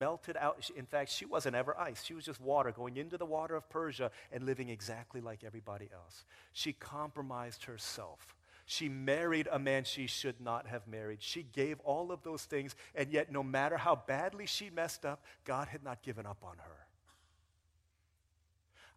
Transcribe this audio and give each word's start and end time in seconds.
melted 0.00 0.36
out. 0.36 0.70
In 0.76 0.86
fact, 0.86 1.10
she 1.10 1.24
wasn't 1.24 1.56
ever 1.56 1.78
ice. 1.78 2.04
She 2.04 2.14
was 2.14 2.24
just 2.24 2.40
water 2.40 2.72
going 2.72 2.96
into 2.96 3.18
the 3.18 3.26
water 3.26 3.56
of 3.56 3.68
Persia 3.68 4.10
and 4.32 4.44
living 4.44 4.68
exactly 4.68 5.20
like 5.20 5.44
everybody 5.44 5.88
else. 5.92 6.24
She 6.52 6.72
compromised 6.72 7.64
herself. 7.64 8.36
She 8.66 8.88
married 8.88 9.48
a 9.50 9.58
man 9.58 9.84
she 9.84 10.06
should 10.06 10.40
not 10.40 10.66
have 10.66 10.86
married. 10.86 11.22
She 11.22 11.42
gave 11.42 11.80
all 11.80 12.12
of 12.12 12.22
those 12.22 12.44
things, 12.44 12.76
and 12.94 13.10
yet, 13.10 13.32
no 13.32 13.42
matter 13.42 13.78
how 13.78 13.96
badly 13.96 14.44
she 14.44 14.68
messed 14.68 15.06
up, 15.06 15.24
God 15.44 15.68
had 15.68 15.82
not 15.82 16.02
given 16.02 16.26
up 16.26 16.42
on 16.42 16.58
her. 16.58 16.86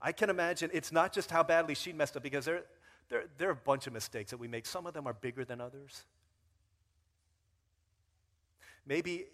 I 0.01 0.11
can 0.11 0.29
imagine 0.29 0.71
it's 0.73 0.91
not 0.91 1.13
just 1.13 1.31
how 1.31 1.43
badly 1.43 1.75
she 1.75 1.93
messed 1.93 2.17
up, 2.17 2.23
because 2.23 2.43
there, 2.43 2.63
there, 3.07 3.23
there 3.37 3.47
are 3.47 3.53
a 3.53 3.55
bunch 3.55 3.87
of 3.87 3.93
mistakes 3.93 4.31
that 4.31 4.37
we 4.37 4.49
make. 4.49 4.65
Some 4.65 4.85
of 4.85 4.93
them 4.93 5.07
are 5.07 5.13
bigger 5.13 5.45
than 5.45 5.61
others. 5.61 6.03
Maybe 8.85 9.27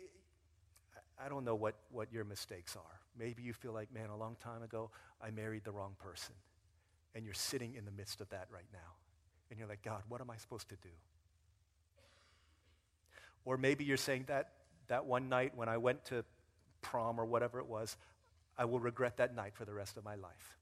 I 1.23 1.29
don't 1.29 1.43
know 1.43 1.55
what, 1.55 1.75
what 1.91 2.11
your 2.11 2.23
mistakes 2.23 2.75
are. 2.75 2.99
Maybe 3.17 3.41
you 3.41 3.53
feel 3.53 3.73
like, 3.73 3.91
man, 3.93 4.09
a 4.09 4.17
long 4.17 4.35
time 4.43 4.61
ago, 4.61 4.91
I 5.21 5.31
married 5.31 5.63
the 5.63 5.71
wrong 5.71 5.95
person. 5.99 6.35
And 7.15 7.25
you're 7.25 7.33
sitting 7.33 7.73
in 7.75 7.85
the 7.85 7.91
midst 7.91 8.21
of 8.21 8.29
that 8.29 8.47
right 8.51 8.67
now. 8.71 8.95
And 9.49 9.57
you're 9.57 9.67
like, 9.67 9.81
God, 9.81 10.03
what 10.09 10.21
am 10.21 10.29
I 10.29 10.37
supposed 10.37 10.69
to 10.69 10.75
do? 10.75 10.89
Or 13.45 13.57
maybe 13.57 13.83
you're 13.83 13.97
saying 13.97 14.25
that 14.27 14.51
that 14.87 15.05
one 15.05 15.29
night 15.29 15.53
when 15.55 15.69
I 15.69 15.77
went 15.77 16.05
to 16.05 16.23
prom 16.81 17.19
or 17.19 17.25
whatever 17.25 17.59
it 17.59 17.67
was, 17.67 17.97
I 18.57 18.65
will 18.65 18.79
regret 18.79 19.17
that 19.17 19.35
night 19.35 19.53
for 19.55 19.65
the 19.65 19.73
rest 19.73 19.97
of 19.97 20.03
my 20.03 20.15
life. 20.15 20.57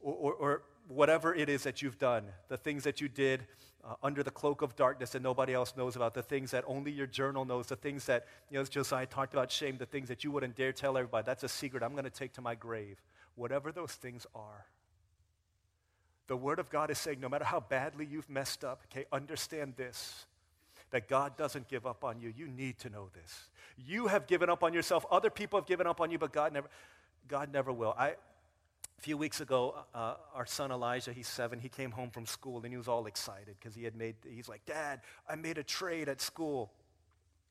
Or, 0.00 0.14
or, 0.14 0.34
or 0.34 0.62
whatever 0.88 1.34
it 1.34 1.48
is 1.48 1.62
that 1.64 1.82
you've 1.82 1.98
done, 1.98 2.24
the 2.48 2.56
things 2.56 2.84
that 2.84 3.00
you 3.00 3.08
did 3.08 3.46
uh, 3.84 3.94
under 4.02 4.22
the 4.22 4.30
cloak 4.30 4.62
of 4.62 4.76
darkness 4.76 5.14
and 5.14 5.22
nobody 5.22 5.54
else 5.54 5.74
knows 5.76 5.96
about, 5.96 6.14
the 6.14 6.22
things 6.22 6.50
that 6.50 6.64
only 6.66 6.90
your 6.90 7.06
journal 7.06 7.44
knows, 7.44 7.66
the 7.66 7.76
things 7.76 8.04
that, 8.06 8.26
you 8.50 8.56
know, 8.56 8.60
as 8.60 8.68
Josiah 8.68 9.06
talked 9.06 9.32
about 9.32 9.50
shame, 9.50 9.76
the 9.78 9.86
things 9.86 10.08
that 10.08 10.24
you 10.24 10.30
wouldn't 10.30 10.56
dare 10.56 10.72
tell 10.72 10.96
everybody. 10.96 11.24
That's 11.24 11.44
a 11.44 11.48
secret 11.48 11.82
I'm 11.82 11.92
going 11.92 12.04
to 12.04 12.10
take 12.10 12.32
to 12.34 12.40
my 12.40 12.54
grave. 12.54 13.00
Whatever 13.34 13.72
those 13.72 13.92
things 13.92 14.26
are. 14.34 14.66
The 16.28 16.36
Word 16.36 16.58
of 16.58 16.70
God 16.70 16.90
is 16.90 16.98
saying 16.98 17.20
no 17.20 17.28
matter 17.28 17.44
how 17.44 17.60
badly 17.60 18.04
you've 18.04 18.28
messed 18.28 18.64
up, 18.64 18.82
okay, 18.90 19.06
understand 19.12 19.74
this 19.76 20.26
that 20.90 21.08
God 21.08 21.36
doesn't 21.36 21.68
give 21.68 21.84
up 21.84 22.04
on 22.04 22.20
you. 22.20 22.32
You 22.36 22.46
need 22.46 22.78
to 22.78 22.90
know 22.90 23.08
this. 23.12 23.48
You 23.76 24.06
have 24.06 24.26
given 24.26 24.48
up 24.48 24.62
on 24.62 24.72
yourself. 24.72 25.04
Other 25.10 25.30
people 25.30 25.58
have 25.58 25.66
given 25.66 25.86
up 25.86 26.00
on 26.00 26.10
you, 26.10 26.18
but 26.18 26.32
God 26.32 26.52
never, 26.52 26.68
God 27.28 27.52
never 27.52 27.72
will. 27.72 27.94
I, 27.98 28.14
a 28.98 29.02
few 29.02 29.16
weeks 29.16 29.40
ago, 29.40 29.74
uh, 29.94 30.14
our 30.34 30.46
son 30.46 30.70
Elijah, 30.70 31.12
he's 31.12 31.28
seven, 31.28 31.58
he 31.58 31.68
came 31.68 31.90
home 31.90 32.10
from 32.10 32.26
school 32.26 32.60
and 32.62 32.72
he 32.72 32.76
was 32.76 32.88
all 32.88 33.06
excited 33.06 33.56
because 33.58 33.74
he 33.74 33.84
had 33.84 33.94
made, 33.94 34.16
he's 34.28 34.48
like, 34.48 34.64
Dad, 34.64 35.00
I 35.28 35.36
made 35.36 35.58
a 35.58 35.62
trade 35.62 36.08
at 36.08 36.20
school. 36.20 36.72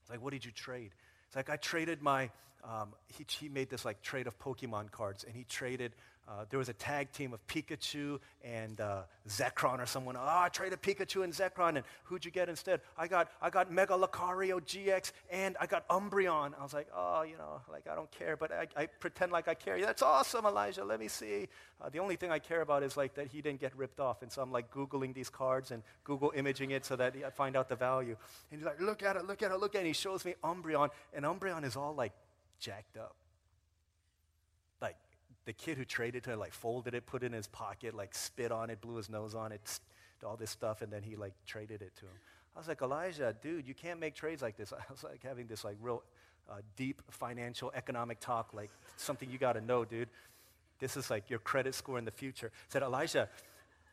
It's 0.01 0.09
like, 0.09 0.23
what 0.23 0.33
did 0.33 0.43
you 0.43 0.51
trade? 0.51 0.91
It's 1.27 1.35
like, 1.35 1.49
I 1.49 1.57
traded 1.57 2.01
my, 2.01 2.31
um, 2.63 2.93
he, 3.07 3.25
he 3.29 3.49
made 3.49 3.69
this 3.69 3.85
like 3.85 4.01
trade 4.01 4.27
of 4.27 4.38
Pokemon 4.39 4.91
cards 4.91 5.23
and 5.23 5.35
he 5.35 5.43
traded 5.43 5.93
uh, 6.27 6.45
there 6.49 6.57
was 6.57 6.69
a 6.69 6.73
tag 6.73 7.11
team 7.11 7.33
of 7.33 7.45
Pikachu 7.47 8.19
and 8.43 8.81
uh, 8.81 9.03
Zekrom 9.29 9.79
or 9.79 9.85
someone. 9.85 10.15
Oh, 10.15 10.21
I 10.23 10.49
traded 10.49 10.81
Pikachu 10.81 11.23
and 11.23 11.31
Zekrom, 11.31 11.75
and 11.75 11.83
who'd 12.05 12.25
you 12.25 12.31
get 12.31 12.49
instead? 12.49 12.81
I 12.97 13.07
got 13.07 13.29
I 13.41 13.51
got 13.51 13.71
Mega 13.71 13.93
Lucario 13.93 14.59
GX 14.59 15.11
and 15.29 15.55
I 15.61 15.67
got 15.67 15.87
Umbreon. 15.89 16.53
I 16.59 16.63
was 16.63 16.73
like, 16.73 16.87
oh, 16.95 17.21
you 17.21 17.37
know, 17.37 17.61
like 17.71 17.87
I 17.87 17.93
don't 17.93 18.09
care, 18.11 18.35
but 18.35 18.51
I, 18.51 18.67
I 18.75 18.87
pretend 18.87 19.31
like 19.31 19.47
I 19.47 19.53
care. 19.53 19.79
That's 19.79 20.01
awesome, 20.01 20.45
Elijah. 20.45 20.83
Let 20.83 20.99
me 20.99 21.07
see. 21.07 21.47
Uh, 21.79 21.89
the 21.89 21.99
only 21.99 22.15
thing 22.15 22.31
I 22.31 22.39
care 22.39 22.61
about 22.61 22.81
is 22.81 22.97
like 22.97 23.13
that 23.15 23.27
he 23.27 23.41
didn't 23.41 23.59
get 23.59 23.75
ripped 23.77 23.99
off, 23.99 24.23
and 24.23 24.31
so 24.31 24.41
I'm 24.41 24.51
like 24.51 24.71
googling 24.71 25.13
these 25.13 25.29
cards 25.29 25.69
and 25.69 25.83
Google 26.03 26.31
imaging 26.35 26.71
it 26.71 26.85
so 26.85 26.95
that 26.95 27.15
I 27.23 27.29
find 27.29 27.55
out 27.55 27.69
the 27.69 27.75
value. 27.75 28.15
And 28.51 28.59
he's 28.59 28.65
like, 28.65 28.81
look 28.81 29.03
at 29.03 29.15
it, 29.15 29.27
look 29.27 29.43
at 29.43 29.51
it, 29.51 29.59
look 29.59 29.75
at 29.75 29.79
it. 29.79 29.81
And 29.81 29.87
he 29.87 29.93
shows 29.93 30.25
me 30.25 30.33
Umbreon, 30.43 30.89
and 31.13 31.23
Umbreon 31.23 31.65
is 31.65 31.75
all 31.75 31.93
like 31.93 32.13
jacked 32.59 32.97
up 32.97 33.15
the 35.45 35.53
kid 35.53 35.77
who 35.77 35.85
traded 35.85 36.23
to 36.25 36.35
like 36.35 36.53
folded 36.53 36.93
it, 36.93 37.06
put 37.06 37.23
it 37.23 37.28
in 37.28 37.33
his 37.33 37.47
pocket, 37.47 37.95
like 37.95 38.13
spit 38.13 38.51
on 38.51 38.69
it, 38.69 38.81
blew 38.81 38.95
his 38.95 39.09
nose 39.09 39.35
on 39.35 39.51
it, 39.51 39.79
all 40.25 40.35
this 40.35 40.51
stuff, 40.51 40.81
and 40.81 40.91
then 40.91 41.03
he 41.03 41.16
like 41.16 41.33
traded 41.45 41.81
it 41.81 41.95
to 41.97 42.06
him. 42.06 42.13
I 42.56 42.59
was 42.59 42.67
like, 42.67 42.81
Elijah, 42.81 43.35
dude, 43.41 43.67
you 43.67 43.73
can't 43.73 44.00
make 44.00 44.16
trades 44.16 44.41
like 44.41 44.57
this. 44.57 44.73
I 44.73 44.81
was 44.89 45.03
like 45.03 45.23
having 45.23 45.47
this 45.47 45.63
like 45.63 45.78
real 45.81 46.03
uh, 46.50 46.56
deep 46.75 47.01
financial 47.09 47.72
economic 47.75 48.19
talk, 48.19 48.53
like 48.53 48.72
something 48.97 49.29
you 49.29 49.38
got 49.38 49.53
to 49.53 49.61
know, 49.61 49.85
dude. 49.85 50.09
This 50.79 50.97
is 50.97 51.09
like 51.09 51.29
your 51.29 51.39
credit 51.39 51.73
score 51.75 51.97
in 51.97 52.06
the 52.06 52.12
future. 52.12 52.51
I 52.53 52.66
said, 52.69 52.83
Elijah, 52.83 53.29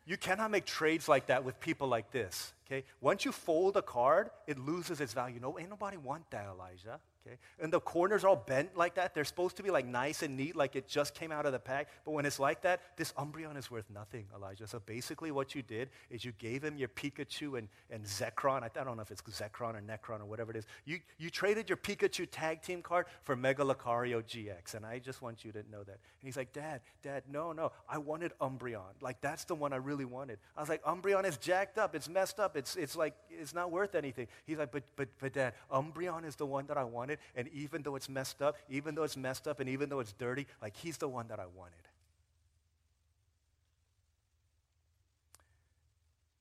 you 0.05 0.17
cannot 0.17 0.51
make 0.51 0.65
trades 0.65 1.09
like 1.09 1.27
that 1.27 1.45
with 1.45 1.61
people 1.61 1.87
like 1.87 2.11
this. 2.11 2.53
Okay? 2.67 2.85
Once 3.01 3.25
you 3.25 3.33
fold 3.33 3.77
a 3.77 3.83
card, 3.83 4.31
it 4.47 4.59
loses 4.59 5.01
its 5.01 5.13
value. 5.13 5.39
No, 5.41 5.59
ain't 5.59 5.71
nobody 5.71 5.97
want 5.97 6.29
that, 6.31 6.47
Elijah. 6.47 6.99
Okay? 7.27 7.37
And 7.61 7.73
the 7.73 7.81
corners 7.81 8.25
are 8.25 8.29
all 8.29 8.37
bent 8.37 8.77
like 8.77 8.95
that. 8.95 9.15
They're 9.15 9.25
supposed 9.25 9.57
to 9.57 9.63
be 9.63 9.71
like 9.71 9.87
nice 9.87 10.23
and 10.23 10.37
neat, 10.37 10.57
like 10.57 10.75
it 10.75 10.89
just 10.89 11.15
came 11.15 11.31
out 11.31 11.47
of 11.47 11.53
the 11.53 11.59
pack. 11.59 11.89
But 12.05 12.13
when 12.13 12.27
it's 12.27 12.41
like 12.41 12.63
that, 12.63 12.81
this 12.97 13.13
Umbreon 13.13 13.57
is 13.57 13.71
worth 13.71 13.89
nothing, 13.91 14.27
Elijah. 14.35 14.67
So 14.67 14.81
basically, 14.85 15.31
what 15.31 15.55
you 15.55 15.63
did 15.63 15.91
is 16.11 16.25
you 16.25 16.33
gave 16.39 16.63
him 16.63 16.77
your 16.77 16.89
Pikachu 16.89 17.59
and, 17.59 17.69
and 17.91 18.05
Zekrom. 18.05 18.63
I, 18.63 18.81
I 18.81 18.85
don't 18.85 18.97
know 18.97 19.03
if 19.03 19.11
it's 19.11 19.23
Zekron 19.23 19.75
or 19.75 19.81
Necron 19.81 20.21
or 20.21 20.25
whatever 20.25 20.51
it 20.51 20.57
is. 20.57 20.67
You, 20.85 20.99
you 21.19 21.31
traded 21.31 21.69
your 21.69 21.77
Pikachu 21.77 22.27
tag 22.31 22.63
team 22.63 22.83
card 22.83 23.07
for 23.23 23.37
Mega 23.37 23.63
Lucario 23.63 24.23
GX. 24.23 24.75
And 24.75 24.85
I 24.85 24.99
just 24.99 25.23
want 25.23 25.45
you 25.45 25.53
to 25.53 25.59
know 25.71 25.83
that. 25.85 25.93
And 25.93 26.25
he's 26.25 26.37
like, 26.37 26.53
Dad, 26.53 26.81
Dad, 27.03 27.23
no, 27.31 27.53
no. 27.53 27.73
I 27.89 27.99
wanted 27.99 28.33
Umbreon. 28.41 29.01
Like, 29.01 29.21
that's 29.21 29.45
the 29.45 29.55
one 29.55 29.73
I 29.73 29.77
really 29.77 30.05
wanted. 30.05 30.39
I 30.57 30.61
was 30.61 30.69
like, 30.69 30.83
Umbreon 30.85 31.25
is 31.25 31.37
jacked 31.37 31.79
up. 31.79 31.95
It's 31.95 32.09
messed 32.09 32.41
up. 32.41 32.57
It's, 32.57 32.75
it's 32.77 32.97
like, 32.97 33.15
it's 33.31 33.55
not 33.55 33.71
worth 33.71 33.95
anything. 33.95 34.27
He's 34.45 34.59
like, 34.59 34.73
but, 34.73 34.83
but, 34.97 35.09
but 35.21 35.33
Dad, 35.33 35.55
Umbreon 35.71 36.27
is 36.27 36.37
the 36.37 36.47
one 36.47 36.67
that 36.67 36.77
I 36.77 36.85
wanted 36.85 37.12
wanted. 37.13 37.19
And 37.35 37.49
even 37.55 37.83
though 37.83 37.97
it's 37.97 38.09
messed 38.09 38.43
up, 38.43 38.57
even 38.69 38.95
though 38.95 39.05
it's 39.05 39.17
messed 39.17 39.47
up, 39.47 39.61
and 39.61 39.69
even 39.69 39.89
though 39.89 40.01
it's 40.01 40.13
dirty, 40.13 40.47
like 40.61 40.77
he's 40.77 40.99
the 40.99 41.09
one 41.09 41.29
that 41.29 41.39
I 41.39 41.47
wanted. 41.47 41.89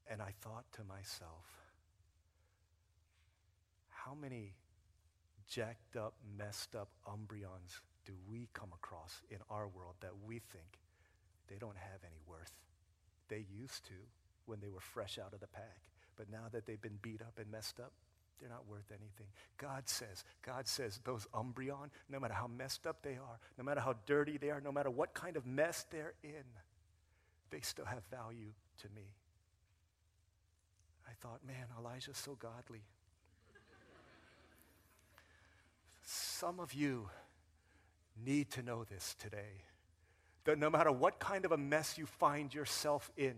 And 0.10 0.22
I 0.22 0.34
thought 0.42 0.66
to 0.74 0.84
myself, 0.84 1.46
how 3.90 4.14
many 4.14 4.54
jacked 5.48 5.96
up, 5.96 6.14
messed 6.38 6.76
up 6.76 6.90
Umbreons 7.08 7.80
do 8.06 8.14
we 8.30 8.50
come 8.54 8.70
across 8.74 9.22
in 9.30 9.38
our 9.50 9.68
world 9.68 9.96
that 10.02 10.12
we 10.26 10.40
think 10.52 10.80
they 11.48 11.58
don't 11.58 11.78
have 11.78 12.02
any 12.04 12.20
worth? 12.28 12.52
They 13.30 13.46
used 13.58 13.86
to 13.86 13.94
when 14.46 14.60
they 14.60 14.70
were 14.70 14.82
fresh 14.82 15.18
out 15.18 15.34
of 15.34 15.40
the 15.40 15.48
pack. 15.48 15.80
But 16.18 16.30
now 16.30 16.50
that 16.52 16.66
they've 16.66 16.82
been 16.82 17.00
beat 17.02 17.22
up 17.22 17.40
and 17.40 17.50
messed 17.50 17.80
up, 17.80 17.94
they're 18.42 18.50
not 18.50 18.68
worth 18.68 18.90
anything. 18.90 19.28
God 19.58 19.88
says, 19.88 20.24
God 20.42 20.68
says, 20.68 21.00
those 21.04 21.28
Umbreon, 21.34 21.90
no 22.10 22.20
matter 22.20 22.34
how 22.34 22.48
messed 22.48 22.88
up 22.88 23.04
they 23.04 23.12
are, 23.14 23.40
no 23.58 23.64
matter 23.64 23.80
how 23.80 23.96
dirty 24.08 24.38
they 24.38 24.50
are, 24.50 24.60
no 24.60 24.72
matter 24.72 24.90
what 24.90 25.14
kind 25.14 25.38
of 25.38 25.46
mess 25.46 25.86
they're 25.92 26.14
in, 26.24 26.44
they 27.52 27.60
still 27.62 27.86
have 27.86 28.04
value 28.10 28.52
to 28.82 28.88
me. 28.96 29.04
I 31.08 31.12
thought, 31.22 31.40
man, 31.46 31.68
Elijah's 31.80 32.18
so 32.18 32.36
godly. 32.36 32.82
Some 36.04 36.60
of 36.60 36.74
you 36.74 37.10
need 38.26 38.50
to 38.52 38.64
know 38.64 38.84
this 38.84 39.16
today. 39.20 39.64
That 40.46 40.58
no 40.58 40.70
matter 40.70 40.92
what 40.92 41.20
kind 41.20 41.46
of 41.46 41.52
a 41.52 41.58
mess 41.58 41.98
you 41.98 42.08
find 42.08 42.54
yourself 42.54 43.12
in, 43.16 43.36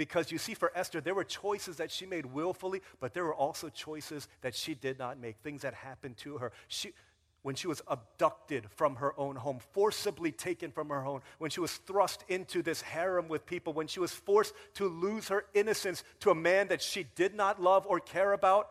because 0.00 0.32
you 0.32 0.38
see, 0.38 0.54
for 0.54 0.72
Esther, 0.74 1.02
there 1.02 1.14
were 1.14 1.24
choices 1.24 1.76
that 1.76 1.90
she 1.90 2.06
made 2.06 2.24
willfully, 2.24 2.80
but 3.00 3.12
there 3.12 3.22
were 3.22 3.34
also 3.34 3.68
choices 3.68 4.28
that 4.40 4.54
she 4.54 4.72
did 4.72 4.98
not 4.98 5.20
make, 5.20 5.36
things 5.42 5.60
that 5.60 5.74
happened 5.74 6.16
to 6.16 6.38
her. 6.38 6.52
She, 6.68 6.94
when 7.42 7.54
she 7.54 7.66
was 7.66 7.82
abducted 7.86 8.64
from 8.70 8.96
her 8.96 9.12
own 9.20 9.36
home, 9.36 9.58
forcibly 9.72 10.32
taken 10.32 10.70
from 10.70 10.88
her 10.88 11.02
home, 11.02 11.20
when 11.36 11.50
she 11.50 11.60
was 11.60 11.76
thrust 11.76 12.24
into 12.28 12.62
this 12.62 12.80
harem 12.80 13.28
with 13.28 13.44
people, 13.44 13.74
when 13.74 13.88
she 13.88 14.00
was 14.00 14.10
forced 14.10 14.54
to 14.72 14.88
lose 14.88 15.28
her 15.28 15.44
innocence 15.52 16.02
to 16.20 16.30
a 16.30 16.34
man 16.34 16.68
that 16.68 16.80
she 16.80 17.04
did 17.14 17.34
not 17.34 17.60
love 17.60 17.84
or 17.86 18.00
care 18.00 18.32
about, 18.32 18.70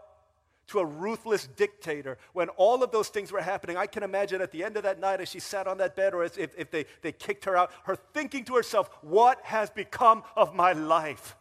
to 0.69 0.79
a 0.79 0.85
ruthless 0.85 1.47
dictator. 1.55 2.17
When 2.33 2.49
all 2.49 2.83
of 2.83 2.91
those 2.91 3.09
things 3.09 3.31
were 3.31 3.41
happening, 3.41 3.77
I 3.77 3.85
can 3.85 4.03
imagine 4.03 4.41
at 4.41 4.51
the 4.51 4.63
end 4.63 4.77
of 4.77 4.83
that 4.83 4.99
night 4.99 5.21
as 5.21 5.29
she 5.29 5.39
sat 5.39 5.67
on 5.67 5.77
that 5.79 5.95
bed 5.95 6.13
or 6.13 6.23
as 6.23 6.37
if, 6.37 6.53
if 6.57 6.71
they, 6.71 6.85
they 7.01 7.11
kicked 7.11 7.45
her 7.45 7.55
out, 7.55 7.71
her 7.83 7.95
thinking 7.95 8.45
to 8.45 8.55
herself, 8.55 8.89
What 9.01 9.39
has 9.43 9.69
become 9.69 10.23
of 10.35 10.55
my 10.55 10.73
life? 10.73 11.35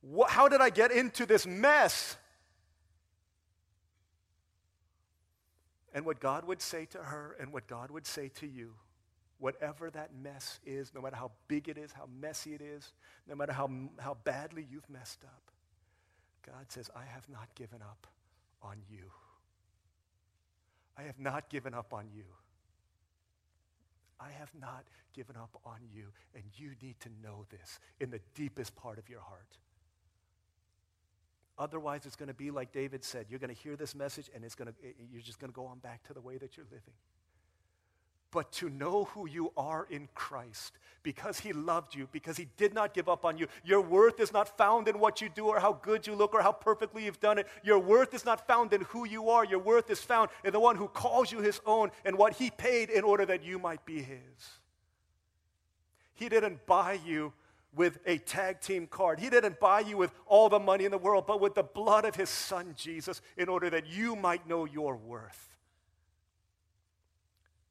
What, 0.00 0.30
how 0.30 0.48
did 0.48 0.60
I 0.60 0.70
get 0.70 0.92
into 0.92 1.24
this 1.24 1.46
mess? 1.46 2.16
And 5.94 6.04
what 6.04 6.20
God 6.20 6.44
would 6.44 6.60
say 6.60 6.86
to 6.86 6.98
her 6.98 7.36
and 7.40 7.52
what 7.52 7.66
God 7.66 7.90
would 7.90 8.06
say 8.06 8.28
to 8.40 8.46
you 8.46 8.74
whatever 9.38 9.90
that 9.90 10.10
mess 10.14 10.60
is, 10.64 10.92
no 10.94 11.00
matter 11.00 11.16
how 11.16 11.30
big 11.48 11.68
it 11.68 11.76
is, 11.76 11.92
how 11.92 12.08
messy 12.20 12.54
it 12.54 12.60
is, 12.60 12.92
no 13.28 13.34
matter 13.34 13.52
how, 13.52 13.68
how 13.98 14.16
badly 14.24 14.66
you've 14.70 14.88
messed 14.88 15.24
up, 15.24 15.50
God 16.46 16.66
says, 16.68 16.90
I 16.94 17.04
have 17.04 17.28
not 17.28 17.54
given 17.54 17.80
up 17.82 18.06
on 18.62 18.76
you. 18.90 19.10
I 20.96 21.02
have 21.02 21.18
not 21.18 21.48
given 21.48 21.74
up 21.74 21.92
on 21.92 22.06
you. 22.14 22.24
I 24.20 24.30
have 24.38 24.50
not 24.58 24.84
given 25.14 25.36
up 25.36 25.58
on 25.64 25.78
you, 25.92 26.06
and 26.34 26.44
you 26.56 26.70
need 26.82 26.98
to 27.00 27.08
know 27.22 27.44
this 27.50 27.78
in 28.00 28.10
the 28.10 28.20
deepest 28.34 28.74
part 28.76 28.98
of 28.98 29.08
your 29.08 29.20
heart. 29.20 29.58
Otherwise, 31.56 32.04
it's 32.04 32.16
going 32.16 32.28
to 32.28 32.34
be 32.34 32.50
like 32.50 32.72
David 32.72 33.04
said. 33.04 33.26
You're 33.28 33.38
going 33.38 33.54
to 33.54 33.60
hear 33.60 33.76
this 33.76 33.94
message 33.94 34.28
and 34.34 34.44
it's 34.44 34.56
going 34.56 34.68
to, 34.68 34.74
you're 35.12 35.22
just 35.22 35.38
going 35.38 35.52
to 35.52 35.54
go 35.54 35.66
on 35.66 35.78
back 35.78 36.02
to 36.04 36.12
the 36.12 36.20
way 36.20 36.36
that 36.36 36.56
you're 36.56 36.66
living. 36.66 36.94
But 38.34 38.50
to 38.54 38.68
know 38.68 39.04
who 39.04 39.28
you 39.28 39.52
are 39.56 39.86
in 39.88 40.08
Christ 40.12 40.72
because 41.04 41.38
he 41.38 41.52
loved 41.52 41.94
you, 41.94 42.08
because 42.10 42.36
he 42.36 42.48
did 42.56 42.74
not 42.74 42.94
give 42.94 43.08
up 43.08 43.24
on 43.24 43.38
you. 43.38 43.46
Your 43.64 43.80
worth 43.80 44.18
is 44.18 44.32
not 44.32 44.58
found 44.58 44.88
in 44.88 44.98
what 44.98 45.20
you 45.20 45.28
do 45.28 45.46
or 45.46 45.60
how 45.60 45.74
good 45.74 46.04
you 46.04 46.16
look 46.16 46.34
or 46.34 46.42
how 46.42 46.50
perfectly 46.50 47.04
you've 47.04 47.20
done 47.20 47.38
it. 47.38 47.46
Your 47.62 47.78
worth 47.78 48.12
is 48.12 48.24
not 48.24 48.44
found 48.48 48.72
in 48.72 48.80
who 48.88 49.06
you 49.06 49.30
are. 49.30 49.44
Your 49.44 49.60
worth 49.60 49.88
is 49.88 50.00
found 50.00 50.30
in 50.42 50.52
the 50.52 50.58
one 50.58 50.74
who 50.74 50.88
calls 50.88 51.30
you 51.30 51.38
his 51.38 51.60
own 51.64 51.92
and 52.04 52.18
what 52.18 52.34
he 52.34 52.50
paid 52.50 52.90
in 52.90 53.04
order 53.04 53.24
that 53.24 53.44
you 53.44 53.60
might 53.60 53.86
be 53.86 54.02
his. 54.02 54.18
He 56.14 56.28
didn't 56.28 56.66
buy 56.66 56.98
you 57.06 57.32
with 57.76 58.00
a 58.04 58.18
tag 58.18 58.60
team 58.60 58.88
card. 58.88 59.20
He 59.20 59.30
didn't 59.30 59.60
buy 59.60 59.80
you 59.80 59.96
with 59.96 60.12
all 60.26 60.48
the 60.48 60.58
money 60.58 60.84
in 60.84 60.90
the 60.90 60.98
world, 60.98 61.26
but 61.26 61.40
with 61.40 61.54
the 61.54 61.62
blood 61.62 62.04
of 62.04 62.16
his 62.16 62.30
son 62.30 62.74
Jesus 62.76 63.20
in 63.36 63.48
order 63.48 63.70
that 63.70 63.86
you 63.86 64.16
might 64.16 64.48
know 64.48 64.64
your 64.64 64.96
worth. 64.96 65.53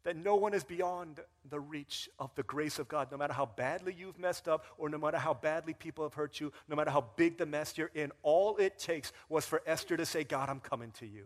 That 0.04 0.18
no 0.18 0.36
one 0.36 0.54
is 0.54 0.64
beyond 0.64 1.22
the 1.50 1.60
reach 1.60 2.10
of 2.20 2.34
the 2.36 2.44
grace 2.44 2.78
of 2.78 2.90
God, 2.90 3.10
no 3.12 3.18
matter 3.18 3.34
how 3.34 3.46
badly 3.46 3.96
you've 3.98 4.20
messed 4.20 4.50
up, 4.50 4.66
or 4.78 4.90
no 4.90 4.98
matter 4.98 5.18
how 5.18 5.34
badly 5.34 5.74
people 5.74 6.04
have 6.04 6.14
hurt 6.14 6.42
you, 6.42 6.52
no 6.68 6.76
matter 6.76 6.92
how 6.92 7.06
big 7.16 7.38
the 7.38 7.46
mess 7.46 7.78
you're 7.78 7.92
in. 7.94 8.12
All 8.22 8.58
it 8.58 8.78
takes 8.78 9.14
was 9.30 9.46
for 9.46 9.62
Esther 9.66 9.96
to 9.96 10.06
say, 10.06 10.24
God, 10.26 10.50
I'm 10.50 10.60
coming 10.60 10.92
to 11.00 11.06
you. 11.06 11.26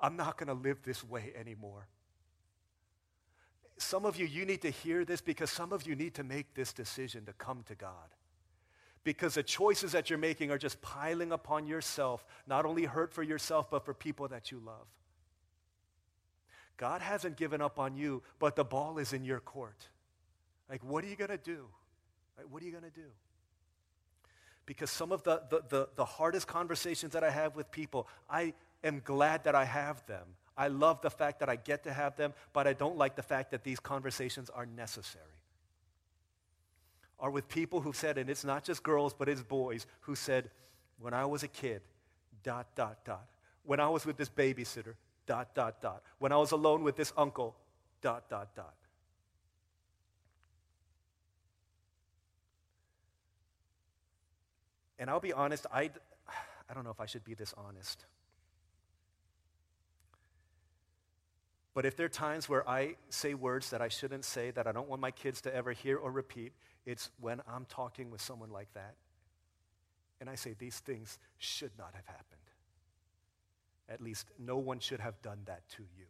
I'm 0.00 0.16
not 0.16 0.38
going 0.38 0.48
to 0.48 0.54
live 0.54 0.78
this 0.82 1.04
way 1.04 1.32
anymore. 1.38 1.88
Some 3.76 4.06
of 4.06 4.16
you, 4.16 4.26
you 4.26 4.44
need 4.44 4.62
to 4.62 4.70
hear 4.70 5.04
this 5.04 5.20
because 5.20 5.50
some 5.50 5.72
of 5.72 5.86
you 5.86 5.94
need 5.94 6.14
to 6.14 6.24
make 6.24 6.54
this 6.54 6.72
decision 6.72 7.26
to 7.26 7.32
come 7.34 7.64
to 7.66 7.74
God. 7.74 8.14
Because 9.02 9.34
the 9.34 9.42
choices 9.42 9.92
that 9.92 10.08
you're 10.08 10.18
making 10.18 10.50
are 10.50 10.58
just 10.58 10.80
piling 10.80 11.32
upon 11.32 11.66
yourself, 11.66 12.24
not 12.46 12.64
only 12.64 12.84
hurt 12.84 13.12
for 13.12 13.22
yourself, 13.22 13.70
but 13.70 13.84
for 13.84 13.92
people 13.92 14.28
that 14.28 14.50
you 14.50 14.60
love. 14.64 14.86
God 16.76 17.00
hasn't 17.00 17.36
given 17.36 17.60
up 17.60 17.78
on 17.78 17.96
you, 17.96 18.22
but 18.38 18.56
the 18.56 18.64
ball 18.64 18.98
is 18.98 19.12
in 19.12 19.24
your 19.24 19.40
court. 19.40 19.88
Like, 20.68 20.82
what 20.82 21.04
are 21.04 21.08
you 21.08 21.16
going 21.16 21.30
to 21.30 21.38
do? 21.38 21.66
Right, 22.36 22.48
what 22.50 22.62
are 22.62 22.66
you 22.66 22.72
going 22.72 22.84
to 22.84 22.90
do? 22.90 23.08
Because 24.66 24.90
some 24.90 25.12
of 25.12 25.22
the, 25.22 25.42
the, 25.50 25.62
the, 25.68 25.88
the 25.94 26.04
hardest 26.04 26.46
conversations 26.46 27.12
that 27.12 27.22
I 27.22 27.30
have 27.30 27.54
with 27.54 27.70
people, 27.70 28.08
I 28.28 28.54
am 28.82 29.02
glad 29.04 29.44
that 29.44 29.54
I 29.54 29.64
have 29.64 30.04
them 30.06 30.24
I 30.56 30.68
love 30.68 31.00
the 31.00 31.10
fact 31.10 31.40
that 31.40 31.48
I 31.48 31.56
get 31.56 31.84
to 31.84 31.92
have 31.92 32.16
them, 32.16 32.32
but 32.52 32.66
I 32.66 32.72
don't 32.72 32.96
like 32.96 33.16
the 33.16 33.22
fact 33.22 33.50
that 33.50 33.64
these 33.64 33.80
conversations 33.80 34.50
are 34.50 34.66
necessary. 34.66 35.24
Or 37.18 37.30
with 37.30 37.48
people 37.48 37.80
who 37.80 37.92
said, 37.92 38.18
and 38.18 38.30
it's 38.30 38.44
not 38.44 38.64
just 38.64 38.82
girls, 38.82 39.14
but 39.14 39.28
it's 39.28 39.42
boys, 39.42 39.86
who 40.02 40.14
said, 40.14 40.50
when 40.98 41.14
I 41.14 41.24
was 41.24 41.42
a 41.42 41.48
kid, 41.48 41.82
dot, 42.42 42.66
dot, 42.76 43.04
dot. 43.04 43.28
When 43.64 43.80
I 43.80 43.88
was 43.88 44.06
with 44.06 44.16
this 44.16 44.28
babysitter, 44.28 44.94
dot, 45.26 45.54
dot, 45.54 45.80
dot. 45.80 46.02
When 46.18 46.32
I 46.32 46.36
was 46.36 46.52
alone 46.52 46.82
with 46.82 46.96
this 46.96 47.12
uncle, 47.16 47.56
dot, 48.00 48.28
dot, 48.28 48.54
dot. 48.54 48.74
And 54.98 55.10
I'll 55.10 55.20
be 55.20 55.32
honest, 55.32 55.66
I, 55.72 55.90
I 56.68 56.74
don't 56.74 56.84
know 56.84 56.90
if 56.90 57.00
I 57.00 57.06
should 57.06 57.24
be 57.24 57.34
this 57.34 57.52
honest. 57.56 58.06
But 61.74 61.84
if 61.84 61.96
there 61.96 62.06
are 62.06 62.08
times 62.08 62.48
where 62.48 62.66
I 62.68 62.94
say 63.08 63.34
words 63.34 63.70
that 63.70 63.82
I 63.82 63.88
shouldn't 63.88 64.24
say, 64.24 64.52
that 64.52 64.66
I 64.66 64.72
don't 64.72 64.88
want 64.88 65.02
my 65.02 65.10
kids 65.10 65.40
to 65.42 65.54
ever 65.54 65.72
hear 65.72 65.96
or 65.96 66.12
repeat, 66.12 66.52
it's 66.86 67.10
when 67.20 67.42
I'm 67.48 67.64
talking 67.64 68.10
with 68.10 68.20
someone 68.20 68.50
like 68.50 68.72
that. 68.74 68.94
And 70.20 70.30
I 70.30 70.36
say, 70.36 70.54
these 70.56 70.78
things 70.78 71.18
should 71.38 71.72
not 71.76 71.90
have 71.94 72.06
happened. 72.06 72.43
At 73.88 74.00
least 74.00 74.30
no 74.38 74.56
one 74.56 74.80
should 74.80 75.00
have 75.00 75.20
done 75.22 75.40
that 75.46 75.68
to 75.70 75.82
you. 75.82 76.06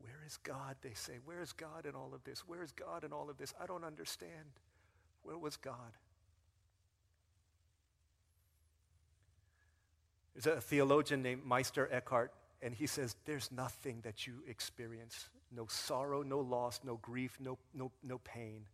Where 0.00 0.22
is 0.26 0.36
God? 0.38 0.76
They 0.82 0.92
say, 0.94 1.14
Where 1.24 1.40
is 1.40 1.52
God 1.52 1.86
in 1.86 1.94
all 1.94 2.12
of 2.14 2.22
this? 2.24 2.40
Where 2.46 2.62
is 2.62 2.72
God 2.72 3.04
in 3.04 3.12
all 3.12 3.30
of 3.30 3.38
this? 3.38 3.54
I 3.60 3.66
don't 3.66 3.84
understand. 3.84 4.60
Where 5.22 5.38
was 5.38 5.56
God? 5.56 5.96
There's 10.34 10.46
a 10.46 10.60
theologian 10.60 11.22
named 11.22 11.44
Meister 11.44 11.88
Eckhart 11.90 12.32
and 12.62 12.74
he 12.74 12.86
says, 12.86 13.16
There's 13.24 13.50
nothing 13.50 14.00
that 14.02 14.26
you 14.26 14.42
experience 14.46 15.28
no 15.50 15.66
sorrow, 15.66 16.22
no 16.22 16.40
loss, 16.40 16.80
no 16.84 16.98
grief, 17.00 17.38
no, 17.40 17.58
no, 17.72 17.90
no 18.02 18.18
pain, 18.18 18.66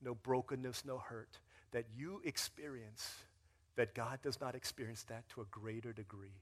no 0.00 0.14
brokenness, 0.14 0.84
no 0.86 0.96
hurt 0.96 1.38
that 1.74 1.84
you 1.94 2.22
experience 2.24 3.24
that 3.76 3.94
God 3.94 4.20
does 4.22 4.40
not 4.40 4.54
experience 4.54 5.02
that 5.04 5.28
to 5.30 5.40
a 5.40 5.46
greater 5.50 5.92
degree. 5.92 6.40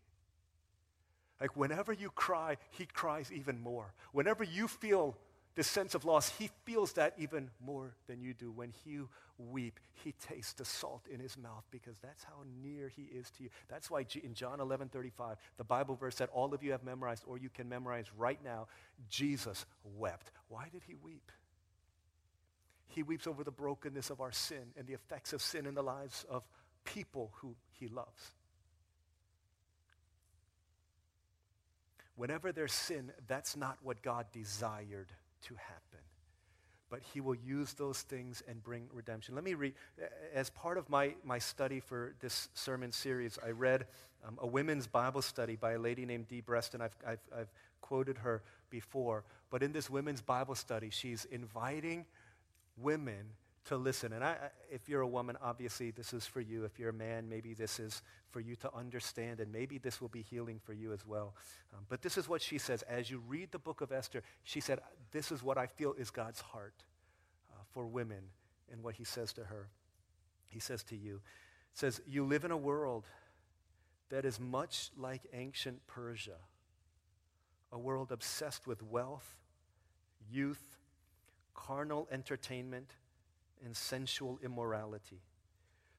Like 1.41 1.57
whenever 1.57 1.93
you 1.93 2.11
cry, 2.11 2.57
he 2.71 2.87
cries 2.87 3.33
even 3.33 3.61
more. 3.61 3.93
Whenever 4.13 4.45
you 4.45 4.69
feel 4.69 5.17
this 5.55 5.67
sense 5.67 5.95
of 5.95 6.05
loss, 6.05 6.31
he 6.39 6.51
feels 6.65 6.93
that 6.95 7.15
even 7.19 7.51
more 7.65 7.95
than 8.07 8.23
you 8.23 8.33
do. 8.33 8.51
When 8.51 8.73
you 8.85 9.09
weep, 9.37 9.81
he 9.93 10.13
tastes 10.13 10.55
the 10.55 10.65
salt 10.65 11.07
in 11.13 11.21
his 11.21 11.37
mouth 11.37 11.65
because 11.71 11.97
that's 12.03 12.25
how 12.25 12.45
near 12.63 12.89
he 12.89 13.03
is 13.03 13.31
to 13.33 13.45
you. 13.45 13.51
That's 13.69 13.91
why 13.91 14.07
in 14.23 14.35
John 14.35 14.61
11 14.61 14.89
35, 14.89 15.37
the 15.59 15.65
Bible 15.65 15.95
verse 15.95 16.15
that 16.17 16.31
all 16.31 16.55
of 16.55 16.63
you 16.63 16.73
have 16.73 16.85
memorized 16.85 17.25
or 17.27 17.39
you 17.39 17.51
can 17.51 17.69
memorize 17.69 18.07
right 18.17 18.39
now, 18.43 18.69
Jesus 19.11 19.67
wept. 19.85 20.31
Why 20.49 20.69
did 20.73 20.83
he 20.87 20.95
weep? 20.95 21.31
He 22.87 23.03
weeps 23.03 23.27
over 23.27 23.43
the 23.43 23.51
brokenness 23.51 24.11
of 24.11 24.21
our 24.21 24.33
sin 24.33 24.73
and 24.77 24.87
the 24.87 24.93
effects 24.93 25.33
of 25.33 25.43
sin 25.43 25.67
in 25.67 25.75
the 25.75 25.83
lives 25.83 26.25
of 26.31 26.45
people 26.85 27.31
who 27.37 27.55
he 27.79 27.89
loves. 27.89 28.31
Whenever 32.17 32.53
there's 32.53 32.73
sin, 32.73 33.11
that's 33.27 33.57
not 33.57 33.79
what 33.83 34.03
God 34.03 34.27
desired 34.33 35.09
to 35.43 35.55
happen. 35.55 36.01
But 36.91 37.01
he 37.15 37.23
will 37.23 37.35
use 37.35 37.73
those 37.73 38.03
things 38.03 38.43
and 38.47 38.63
bring 38.63 38.87
redemption. 38.93 39.35
Let 39.35 39.45
me 39.45 39.55
read, 39.55 39.73
as 40.35 40.51
part 40.51 40.77
of 40.77 40.91
my, 40.91 41.15
my 41.25 41.39
study 41.39 41.81
for 41.81 42.15
this 42.21 42.51
sermon 42.53 42.93
series, 42.93 43.39
I 43.45 43.51
read 43.51 43.87
um, 44.27 44.39
a 44.41 44.47
women's 44.47 44.87
Bible 44.87 45.23
study 45.23 45.57
by 45.57 45.73
a 45.73 45.79
lady 45.79 46.05
named 46.05 46.29
Dee 46.29 46.43
Brestin. 46.43 46.83
I've, 46.83 46.97
I've, 47.07 47.21
I've 47.35 47.53
quoted 47.81 48.19
her 48.19 48.43
before. 48.69 49.25
But 49.51 49.63
in 49.63 49.73
this 49.73 49.89
women's 49.89 50.21
Bible 50.21 50.55
study, 50.55 50.91
she's 50.91 51.25
inviting 51.25 52.05
women 52.77 53.31
to 53.67 53.77
listen. 53.77 54.13
And 54.13 54.25
I, 54.25 54.37
if 54.71 54.89
you're 54.89 55.03
a 55.03 55.09
woman, 55.09 55.37
obviously 55.41 55.91
this 55.91 56.13
is 56.13 56.27
for 56.27 56.41
you. 56.41 56.65
If 56.65 56.79
you're 56.79 56.91
a 56.91 56.95
man, 56.95 57.29
maybe 57.29 57.55
this 57.55 57.79
is 57.79 58.03
for 58.31 58.41
you 58.41 58.57
to 58.57 58.75
understand, 58.75 59.41
and 59.41 59.53
maybe 59.53 59.79
this 59.79 60.01
will 60.01 60.09
be 60.09 60.23
healing 60.23 60.61
for 60.65 60.73
you 60.73 60.93
as 60.93 61.07
well. 61.07 61.35
Um, 61.73 61.85
but 61.89 62.03
this 62.03 62.19
is 62.19 62.29
what 62.29 62.43
she 62.43 62.59
says. 62.59 62.83
As 62.83 63.11
you 63.11 63.23
read 63.29 63.53
the 63.53 63.59
book 63.59 63.81
of 63.81 63.93
Esther, 63.93 64.23
she 64.43 64.61
said, 64.61 64.81
This 65.13 65.31
is 65.31 65.43
what 65.43 65.59
I 65.59 65.67
feel 65.67 65.93
is 65.93 66.11
God's 66.11 66.41
heart 66.41 66.85
uh, 67.53 67.63
for 67.73 67.87
women 67.87 68.25
and 68.71 68.83
what 68.83 68.97
he 68.97 69.05
says 69.05 69.33
to 69.35 69.45
her. 69.45 69.69
He 70.49 70.59
says 70.59 70.83
to 70.85 70.97
you, 70.97 71.21
says, 71.73 72.01
You 72.07 72.25
live 72.25 72.45
in 72.45 72.51
a 72.51 72.57
world 72.57 73.07
that 74.11 74.25
is 74.25 74.41
much 74.41 74.91
like 74.97 75.23
ancient 75.33 75.87
Persia, 75.87 76.39
a 77.71 77.79
world 77.79 78.11
obsessed 78.11 78.67
with 78.67 78.83
wealth, 78.83 79.37
youth, 80.31 80.79
carnal 81.55 82.09
entertainment, 82.11 82.91
and 83.65 83.77
sensual 83.77 84.39
immorality. 84.43 85.21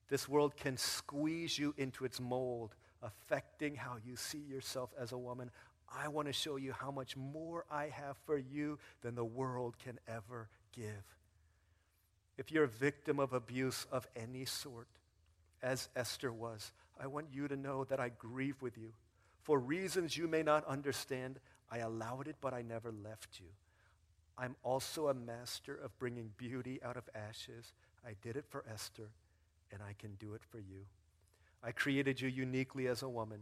This 0.09 0.27
world 0.27 0.55
can 0.55 0.77
squeeze 0.77 1.57
you 1.57 1.73
into 1.77 2.05
its 2.05 2.19
mold, 2.19 2.75
affecting 3.01 3.75
how 3.75 3.97
you 4.05 4.15
see 4.15 4.39
yourself 4.39 4.91
as 4.99 5.11
a 5.11 5.17
woman. 5.17 5.49
I 5.95 6.07
want 6.07 6.27
to 6.27 6.33
show 6.33 6.55
you 6.55 6.73
how 6.73 6.91
much 6.91 7.15
more 7.15 7.65
I 7.71 7.87
have 7.87 8.17
for 8.25 8.37
you 8.37 8.79
than 9.01 9.15
the 9.15 9.25
world 9.25 9.75
can 9.83 9.99
ever 10.07 10.49
give. 10.75 11.17
If 12.37 12.51
you're 12.51 12.63
a 12.63 12.67
victim 12.67 13.19
of 13.19 13.33
abuse 13.33 13.85
of 13.91 14.07
any 14.15 14.45
sort, 14.45 14.87
as 15.61 15.89
Esther 15.95 16.33
was, 16.33 16.71
I 16.99 17.07
want 17.07 17.27
you 17.31 17.47
to 17.47 17.55
know 17.55 17.85
that 17.85 17.99
I 17.99 18.09
grieve 18.09 18.61
with 18.61 18.77
you. 18.77 18.93
For 19.41 19.59
reasons 19.59 20.17
you 20.17 20.27
may 20.27 20.43
not 20.43 20.65
understand, 20.65 21.39
I 21.71 21.79
allowed 21.79 22.27
it, 22.27 22.35
but 22.41 22.53
I 22.53 22.61
never 22.61 22.91
left 22.91 23.39
you. 23.39 23.47
I'm 24.37 24.55
also 24.63 25.07
a 25.07 25.13
master 25.13 25.75
of 25.75 25.97
bringing 25.99 26.31
beauty 26.37 26.79
out 26.83 26.97
of 26.97 27.09
ashes. 27.13 27.73
I 28.05 28.15
did 28.21 28.35
it 28.35 28.45
for 28.49 28.63
Esther, 28.71 29.09
and 29.71 29.81
I 29.81 29.93
can 29.97 30.15
do 30.15 30.33
it 30.33 30.41
for 30.49 30.57
you. 30.59 30.85
I 31.63 31.71
created 31.71 32.19
you 32.19 32.27
uniquely 32.29 32.87
as 32.87 33.03
a 33.03 33.09
woman. 33.09 33.39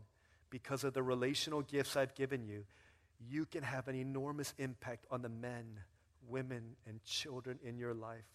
Because 0.49 0.83
of 0.83 0.93
the 0.93 1.01
relational 1.01 1.61
gifts 1.61 1.95
I've 1.95 2.13
given 2.13 2.43
you, 2.43 2.65
you 3.29 3.45
can 3.45 3.63
have 3.63 3.87
an 3.87 3.95
enormous 3.95 4.53
impact 4.57 5.05
on 5.09 5.21
the 5.21 5.29
men, 5.29 5.79
women, 6.27 6.75
and 6.85 7.03
children 7.03 7.57
in 7.63 7.77
your 7.77 7.93
life. 7.93 8.25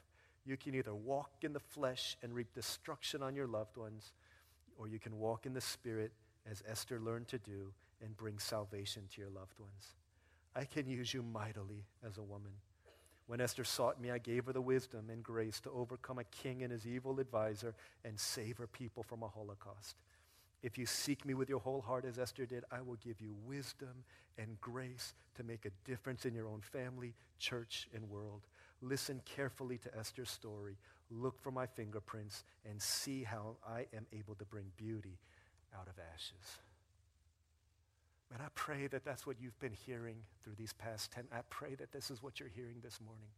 You 0.44 0.56
can 0.56 0.74
either 0.74 0.94
walk 0.94 1.30
in 1.42 1.52
the 1.52 1.60
flesh 1.60 2.16
and 2.22 2.34
reap 2.34 2.54
destruction 2.54 3.22
on 3.22 3.34
your 3.34 3.46
loved 3.46 3.76
ones, 3.76 4.12
or 4.78 4.88
you 4.88 4.98
can 4.98 5.18
walk 5.18 5.44
in 5.44 5.54
the 5.54 5.60
spirit, 5.60 6.12
as 6.50 6.62
Esther 6.66 7.00
learned 7.00 7.28
to 7.28 7.38
do, 7.38 7.72
and 8.02 8.16
bring 8.16 8.38
salvation 8.38 9.02
to 9.14 9.20
your 9.20 9.30
loved 9.30 9.58
ones. 9.58 9.94
I 10.56 10.64
can 10.64 10.88
use 10.88 11.12
you 11.12 11.22
mightily 11.22 11.84
as 12.06 12.16
a 12.16 12.22
woman. 12.22 12.52
When 13.26 13.40
Esther 13.40 13.64
sought 13.64 14.00
me, 14.00 14.10
I 14.10 14.18
gave 14.18 14.46
her 14.46 14.52
the 14.52 14.60
wisdom 14.60 15.10
and 15.10 15.22
grace 15.22 15.60
to 15.60 15.70
overcome 15.70 16.18
a 16.18 16.24
king 16.24 16.62
and 16.62 16.72
his 16.72 16.86
evil 16.86 17.20
advisor 17.20 17.74
and 18.04 18.18
save 18.18 18.56
her 18.56 18.66
people 18.66 19.02
from 19.02 19.22
a 19.22 19.28
holocaust. 19.28 19.96
If 20.62 20.78
you 20.78 20.86
seek 20.86 21.26
me 21.26 21.34
with 21.34 21.50
your 21.50 21.60
whole 21.60 21.82
heart, 21.82 22.06
as 22.06 22.18
Esther 22.18 22.46
did, 22.46 22.64
I 22.70 22.80
will 22.80 22.96
give 22.96 23.20
you 23.20 23.34
wisdom 23.44 24.04
and 24.38 24.58
grace 24.60 25.12
to 25.34 25.42
make 25.42 25.66
a 25.66 25.88
difference 25.88 26.24
in 26.24 26.34
your 26.34 26.48
own 26.48 26.60
family, 26.60 27.14
church, 27.38 27.88
and 27.94 28.08
world. 28.08 28.46
Listen 28.80 29.20
carefully 29.26 29.76
to 29.78 29.98
Esther's 29.98 30.30
story. 30.30 30.78
Look 31.10 31.38
for 31.42 31.50
my 31.50 31.66
fingerprints 31.66 32.44
and 32.68 32.80
see 32.80 33.24
how 33.24 33.56
I 33.68 33.86
am 33.94 34.06
able 34.12 34.34
to 34.36 34.44
bring 34.46 34.64
beauty 34.76 35.18
out 35.78 35.88
of 35.88 35.94
ashes. 36.14 36.58
Man, 38.30 38.40
I 38.44 38.48
pray 38.54 38.88
that 38.88 39.04
that's 39.04 39.26
what 39.26 39.36
you've 39.40 39.58
been 39.60 39.72
hearing 39.72 40.16
through 40.42 40.54
these 40.58 40.72
past 40.72 41.12
10. 41.12 41.24
I 41.32 41.40
pray 41.48 41.74
that 41.76 41.92
this 41.92 42.10
is 42.10 42.22
what 42.22 42.40
you're 42.40 42.48
hearing 42.48 42.76
this 42.82 42.98
morning. 43.00 43.28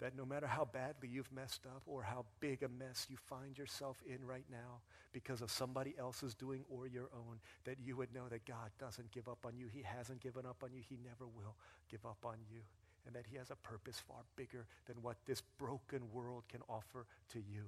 That 0.00 0.16
no 0.16 0.24
matter 0.24 0.46
how 0.46 0.64
badly 0.64 1.08
you've 1.08 1.30
messed 1.30 1.66
up 1.66 1.82
or 1.86 2.02
how 2.02 2.24
big 2.40 2.62
a 2.62 2.68
mess 2.68 3.06
you 3.08 3.16
find 3.16 3.56
yourself 3.56 4.02
in 4.06 4.26
right 4.26 4.46
now 4.50 4.80
because 5.12 5.42
of 5.42 5.50
somebody 5.50 5.94
else's 5.98 6.34
doing 6.34 6.64
or 6.70 6.88
your 6.88 7.08
own, 7.14 7.38
that 7.64 7.76
you 7.84 7.96
would 7.96 8.12
know 8.14 8.26
that 8.30 8.46
God 8.46 8.70
doesn't 8.78 9.10
give 9.12 9.28
up 9.28 9.44
on 9.46 9.56
you. 9.56 9.68
He 9.70 9.82
hasn't 9.82 10.20
given 10.20 10.46
up 10.46 10.62
on 10.64 10.70
you. 10.72 10.80
He 10.88 10.96
never 11.04 11.26
will 11.26 11.54
give 11.90 12.04
up 12.06 12.24
on 12.24 12.36
you. 12.50 12.60
And 13.06 13.14
that 13.14 13.26
he 13.30 13.36
has 13.36 13.50
a 13.50 13.56
purpose 13.56 14.00
far 14.08 14.22
bigger 14.36 14.66
than 14.86 14.96
what 15.02 15.16
this 15.26 15.42
broken 15.58 16.00
world 16.12 16.44
can 16.48 16.60
offer 16.68 17.06
to 17.32 17.38
you. 17.38 17.64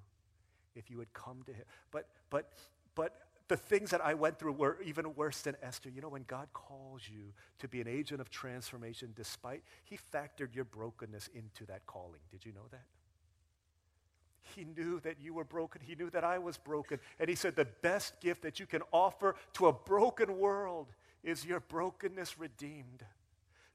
If 0.75 0.91
you 0.91 0.97
would 0.97 1.13
come 1.13 1.43
to 1.47 1.53
him. 1.53 1.65
But, 1.91 2.09
but, 2.31 2.53
but 2.95 3.15
the 3.53 3.57
things 3.59 3.91
that 3.91 4.01
I 4.03 4.15
went 4.15 4.39
through 4.39 4.53
were 4.53 4.79
even 4.83 5.15
worse 5.15 5.43
than 5.43 5.57
Esther. 5.63 5.91
You 5.91 6.01
know, 6.01 6.09
when 6.09 6.25
God 6.27 6.49
calls 6.55 7.03
you 7.07 7.35
to 7.59 7.69
be 7.69 7.83
an 7.83 7.87
agent 7.87 8.19
of 8.19 8.31
transformation, 8.31 9.13
despite, 9.15 9.63
He 9.85 9.99
factored 9.99 10.55
your 10.55 10.65
brokenness 10.65 11.29
into 11.35 11.67
that 11.67 11.85
calling. 11.85 12.23
Did 12.31 12.47
you 12.47 12.53
know 12.53 12.69
that? 12.71 12.87
He 14.57 14.65
knew 14.65 15.01
that 15.01 15.21
you 15.21 15.35
were 15.35 15.45
broken. 15.45 15.83
He 15.85 15.95
knew 15.95 16.09
that 16.11 16.25
I 16.25 16.39
was 16.39 16.57
broken. 16.57 16.99
And 17.21 17.29
He 17.29 17.35
said, 17.35 17.55
the 17.55 17.67
best 17.83 18.19
gift 18.23 18.41
that 18.41 18.59
you 18.59 18.65
can 18.65 18.81
offer 18.91 19.35
to 19.53 19.67
a 19.67 19.73
broken 19.75 20.39
world 20.39 20.87
is 21.23 21.45
your 21.45 21.61
brokenness 21.61 22.39
redeemed. 22.39 23.05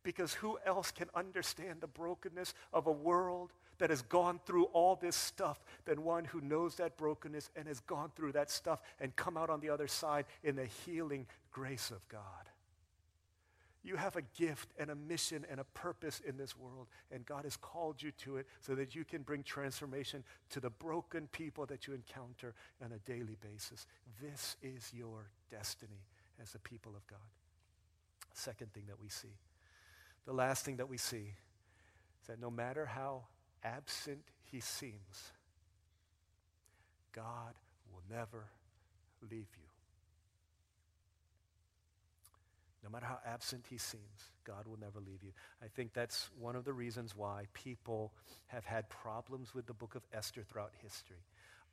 Because 0.08 0.36
who 0.36 0.58
else 0.66 0.90
can 0.90 1.10
understand 1.14 1.82
the 1.82 1.88
brokenness 1.88 2.54
of 2.72 2.88
a 2.88 2.92
world 2.94 3.52
that 3.78 3.90
has 3.90 4.02
gone 4.04 4.40
through 4.46 4.64
all 4.72 4.96
this 4.96 5.18
stuff 5.18 5.60
than 5.84 6.06
one 6.06 6.24
who 6.24 6.40
knows 6.40 6.76
that 6.76 6.96
brokenness 6.96 7.50
and 7.58 7.68
has 7.68 7.82
gone 7.82 8.10
through 8.16 8.32
that 8.32 8.50
stuff 8.50 8.80
and 9.02 9.14
come 9.18 9.36
out 9.36 9.50
on 9.50 9.60
the 9.60 9.70
other 9.70 9.86
side 9.86 10.24
in 10.46 10.56
the 10.56 10.70
healing 10.86 11.26
grace 11.52 11.92
of 11.92 12.08
God. 12.08 12.22
You 13.84 13.98
have 13.98 14.16
a 14.16 14.22
gift 14.38 14.70
and 14.80 14.90
a 14.90 14.96
mission 14.96 15.46
and 15.52 15.60
a 15.60 15.66
purpose 15.66 16.22
in 16.26 16.38
this 16.38 16.58
world, 16.58 16.88
and 17.12 17.26
God 17.26 17.44
has 17.44 17.58
called 17.58 18.02
you 18.02 18.12
to 18.24 18.38
it 18.38 18.48
so 18.62 18.76
that 18.76 18.96
you 18.96 19.04
can 19.04 19.24
bring 19.24 19.44
transformation 19.44 20.24
to 20.52 20.62
the 20.62 20.70
broken 20.70 21.28
people 21.34 21.66
that 21.66 21.86
you 21.86 21.94
encounter 21.94 22.54
on 22.82 22.94
a 22.94 23.00
daily 23.00 23.36
basis. 23.42 23.88
This 24.22 24.56
is 24.64 24.90
your 24.94 25.32
destiny 25.52 26.00
as 26.42 26.56
a 26.56 26.60
people 26.60 26.94
of 26.96 27.06
God. 27.08 27.20
Second 28.32 28.72
thing 28.72 28.84
that 28.88 29.02
we 29.02 29.10
see. 29.10 29.36
The 30.28 30.34
last 30.34 30.66
thing 30.66 30.76
that 30.78 30.90
we 30.90 30.98
see 30.98 31.34
is 32.22 32.28
that 32.28 32.40
no 32.40 32.52
matter 32.52 32.86
how 32.86 33.24
absent 33.64 34.20
he 34.44 34.60
seems, 34.60 35.32
God 37.14 37.54
will 37.92 38.04
never 38.10 38.44
leave 39.24 39.48
you. 39.58 39.68
No 42.84 42.90
matter 42.90 43.06
how 43.06 43.20
absent 43.26 43.66
he 43.70 43.78
seems, 43.78 44.32
God 44.44 44.68
will 44.68 44.78
never 44.80 45.00
leave 45.00 45.24
you. 45.24 45.32
I 45.64 45.68
think 45.68 45.94
that's 45.94 46.30
one 46.40 46.58
of 46.58 46.66
the 46.66 46.74
reasons 46.74 47.16
why 47.16 47.46
people 47.54 48.12
have 48.48 48.66
had 48.66 48.90
problems 48.90 49.54
with 49.56 49.66
the 49.66 49.74
book 49.74 49.96
of 49.96 50.04
Esther 50.14 50.44
throughout 50.44 50.72
history. 50.84 51.24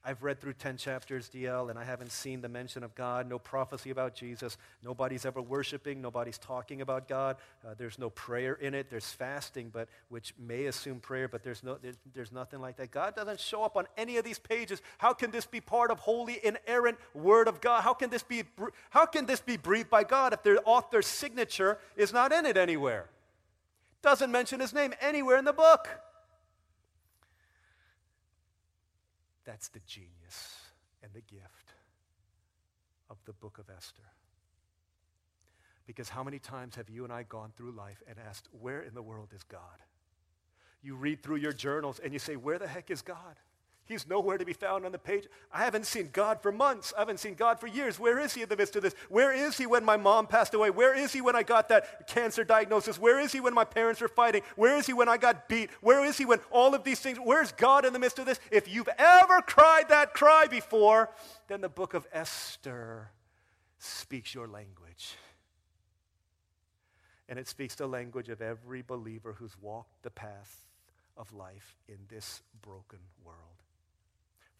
I've 0.06 0.23
read 0.23 0.38
through 0.38 0.52
10 0.54 0.76
chapters, 0.76 1.30
DL, 1.30 1.70
and 1.70 1.78
I 1.78 1.84
haven't 1.84 2.12
seen 2.12 2.42
the 2.42 2.49
mention 2.49 2.82
of 2.82 2.94
God, 2.94 3.26
no 3.26 3.38
prophecy 3.38 3.88
about 3.88 4.14
Jesus. 4.14 4.58
Nobody's 4.82 5.25
ever 5.25 5.40
worshiping. 5.40 6.02
Nobody's 6.02 6.37
talking 6.37 6.82
about 6.82 7.08
God. 7.08 7.37
Uh, 7.66 7.73
there's 7.78 7.99
no 7.99 8.11
prayer 8.11 8.52
in 8.54 8.75
it. 8.75 8.90
There's 8.90 9.11
fasting, 9.11 9.70
but 9.73 9.88
which 10.11 10.34
may 10.38 10.66
assume 10.66 11.00
prayer, 11.00 11.26
but 11.26 11.42
there's, 11.42 11.62
no, 11.62 11.78
there's, 11.80 11.96
there's 12.12 12.32
nothing 12.32 12.61
like 12.61 12.76
that. 12.76 12.90
God 12.90 13.16
doesn't 13.16 13.40
show 13.40 13.62
up 13.62 13.76
on 13.76 13.87
any 13.96 14.18
of 14.18 14.25
these 14.25 14.38
pages. 14.38 14.82
How 14.99 15.14
can 15.14 15.30
this 15.30 15.46
be 15.46 15.61
part 15.61 15.90
of 15.90 16.00
holy, 16.00 16.38
inerrant 16.44 16.99
word 17.14 17.49
of 17.49 17.62
God? 17.62 17.82
How 17.82 17.94
can 17.94 18.11
this 18.11 18.23
be, 18.23 18.42
how 18.90 19.06
can 19.06 19.25
this 19.25 19.40
be 19.40 19.56
breathed 19.56 19.88
by 19.88 20.04
God 20.04 20.34
if 20.34 20.42
the 20.42 20.61
author's 20.64 21.06
signature 21.06 21.78
is 21.96 22.12
not 22.12 22.30
in 22.30 22.44
it 22.44 22.58
anywhere? 22.58 23.08
Doesn't 24.02 24.30
mention 24.30 24.61
his 24.61 24.75
name 24.75 24.92
anywhere 25.00 25.38
in 25.38 25.46
the 25.46 25.54
book. 25.54 25.88
That's 29.44 29.68
the 29.68 29.80
genius 29.86 30.58
and 31.02 31.12
the 31.12 31.20
gift 31.20 31.74
of 33.10 33.18
the 33.26 33.32
book 33.32 33.58
of 33.58 33.68
Esther. 33.74 34.02
Because 35.86 36.08
how 36.08 36.24
many 36.24 36.38
times 36.38 36.76
have 36.76 36.88
you 36.88 37.04
and 37.04 37.12
I 37.12 37.24
gone 37.24 37.52
through 37.56 37.72
life 37.72 38.02
and 38.08 38.16
asked, 38.26 38.48
where 38.58 38.80
in 38.80 38.94
the 38.94 39.02
world 39.02 39.28
is 39.34 39.42
God? 39.42 39.60
You 40.82 40.96
read 40.96 41.22
through 41.22 41.36
your 41.36 41.52
journals 41.52 42.00
and 42.02 42.12
you 42.12 42.18
say, 42.18 42.36
where 42.36 42.58
the 42.58 42.66
heck 42.66 42.90
is 42.90 43.02
God? 43.02 43.36
He's 43.86 44.08
nowhere 44.08 44.38
to 44.38 44.46
be 44.46 44.54
found 44.54 44.86
on 44.86 44.92
the 44.92 44.98
page. 44.98 45.26
I 45.52 45.62
haven't 45.62 45.84
seen 45.84 46.08
God 46.10 46.40
for 46.40 46.50
months. 46.50 46.94
I 46.96 47.00
haven't 47.00 47.20
seen 47.20 47.34
God 47.34 47.60
for 47.60 47.66
years. 47.66 47.98
Where 47.98 48.18
is 48.18 48.32
he 48.32 48.40
in 48.40 48.48
the 48.48 48.56
midst 48.56 48.76
of 48.76 48.82
this? 48.82 48.94
Where 49.10 49.30
is 49.30 49.58
he 49.58 49.66
when 49.66 49.84
my 49.84 49.98
mom 49.98 50.26
passed 50.26 50.54
away? 50.54 50.70
Where 50.70 50.94
is 50.94 51.12
he 51.12 51.20
when 51.20 51.36
I 51.36 51.42
got 51.42 51.68
that 51.68 52.08
cancer 52.08 52.44
diagnosis? 52.44 52.98
Where 52.98 53.20
is 53.20 53.32
he 53.32 53.40
when 53.40 53.52
my 53.52 53.64
parents 53.64 54.00
were 54.00 54.08
fighting? 54.08 54.40
Where 54.56 54.78
is 54.78 54.86
he 54.86 54.94
when 54.94 55.10
I 55.10 55.18
got 55.18 55.50
beat? 55.50 55.68
Where 55.82 56.02
is 56.02 56.16
he 56.16 56.24
when 56.24 56.40
all 56.50 56.74
of 56.74 56.82
these 56.82 56.98
things? 56.98 57.18
Where's 57.18 57.52
God 57.52 57.84
in 57.84 57.92
the 57.92 57.98
midst 57.98 58.18
of 58.18 58.24
this? 58.24 58.40
If 58.50 58.72
you've 58.72 58.88
ever 58.96 59.42
cried 59.42 59.90
that 59.90 60.14
cry 60.14 60.46
before, 60.46 61.10
then 61.48 61.60
the 61.60 61.68
book 61.68 61.92
of 61.92 62.06
Esther 62.10 63.10
speaks 63.78 64.34
your 64.34 64.48
language. 64.48 65.16
And 67.28 67.38
it 67.38 67.48
speaks 67.48 67.74
the 67.74 67.86
language 67.86 68.30
of 68.30 68.40
every 68.40 68.80
believer 68.80 69.34
who's 69.34 69.56
walked 69.60 70.02
the 70.02 70.10
path 70.10 70.64
of 71.18 71.34
life 71.34 71.76
in 71.86 71.98
this 72.08 72.42
broken 72.62 73.00
world 73.22 73.63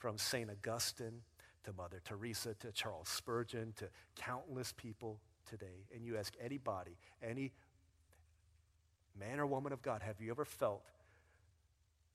from 0.05 0.19
St. 0.19 0.51
Augustine 0.51 1.23
to 1.65 1.73
Mother 1.73 1.99
Teresa 2.05 2.53
to 2.61 2.71
Charles 2.73 3.09
Spurgeon 3.09 3.73
to 3.79 3.87
countless 4.17 4.71
people 4.71 5.19
today, 5.49 5.87
and 5.95 6.05
you 6.05 6.19
ask 6.19 6.35
anybody, 6.39 6.99
any 7.23 7.53
man 9.19 9.41
or 9.41 9.47
woman 9.47 9.73
of 9.73 9.81
God, 9.81 10.03
have 10.03 10.21
you 10.21 10.31
ever 10.31 10.45
felt 10.45 10.83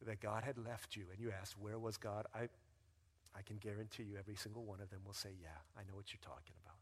that 0.06 0.20
God 0.20 0.44
had 0.44 0.60
left 0.60 0.96
you? 0.96 1.06
And 1.12 1.20
you 1.20 1.32
ask, 1.32 1.58
where 1.60 1.80
was 1.80 1.98
God? 1.98 2.28
I, 2.32 2.42
I 3.36 3.42
can 3.44 3.58
guarantee 3.58 4.04
you 4.04 4.18
every 4.20 4.36
single 4.36 4.66
one 4.66 4.82
of 4.82 4.92
them 4.92 5.00
will 5.04 5.14
say, 5.14 5.30
yeah, 5.42 5.58
I 5.76 5.82
know 5.82 5.96
what 5.96 6.14
you're 6.14 6.22
talking 6.22 6.54
about. 6.64 6.78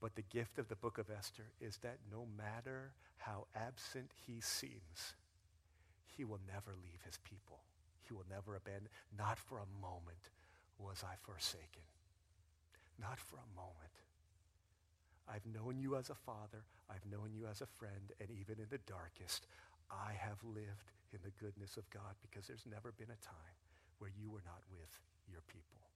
But 0.00 0.14
the 0.14 0.22
gift 0.22 0.58
of 0.58 0.68
the 0.68 0.76
book 0.76 0.96
of 0.96 1.10
Esther 1.10 1.52
is 1.60 1.76
that 1.82 1.98
no 2.10 2.26
matter 2.34 2.92
how 3.18 3.44
absent 3.54 4.12
he 4.26 4.40
seems, 4.40 5.16
he 6.16 6.24
will 6.24 6.40
never 6.50 6.74
leave 6.82 7.02
his 7.04 7.18
people. 7.18 7.58
He 8.08 8.14
will 8.14 8.26
never 8.30 8.56
abandon. 8.56 8.88
Not 9.16 9.38
for 9.38 9.58
a 9.58 9.68
moment 9.80 10.32
was 10.78 11.04
I 11.04 11.14
forsaken. 11.20 11.84
Not 12.98 13.20
for 13.20 13.36
a 13.36 13.54
moment. 13.54 13.94
I've 15.28 15.44
known 15.44 15.78
you 15.78 15.96
as 15.96 16.08
a 16.08 16.16
father. 16.16 16.64
I've 16.88 17.04
known 17.04 17.36
you 17.36 17.46
as 17.46 17.60
a 17.60 17.68
friend. 17.68 18.12
And 18.20 18.30
even 18.32 18.56
in 18.58 18.66
the 18.70 18.80
darkest, 18.88 19.46
I 19.92 20.16
have 20.16 20.40
lived 20.42 20.88
in 21.12 21.20
the 21.22 21.36
goodness 21.36 21.76
of 21.76 21.88
God 21.90 22.16
because 22.24 22.48
there's 22.48 22.64
never 22.64 22.92
been 22.96 23.12
a 23.12 23.24
time 23.24 23.56
where 23.98 24.10
you 24.16 24.30
were 24.30 24.44
not 24.46 24.64
with 24.72 24.92
your 25.28 25.44
people. 25.48 25.87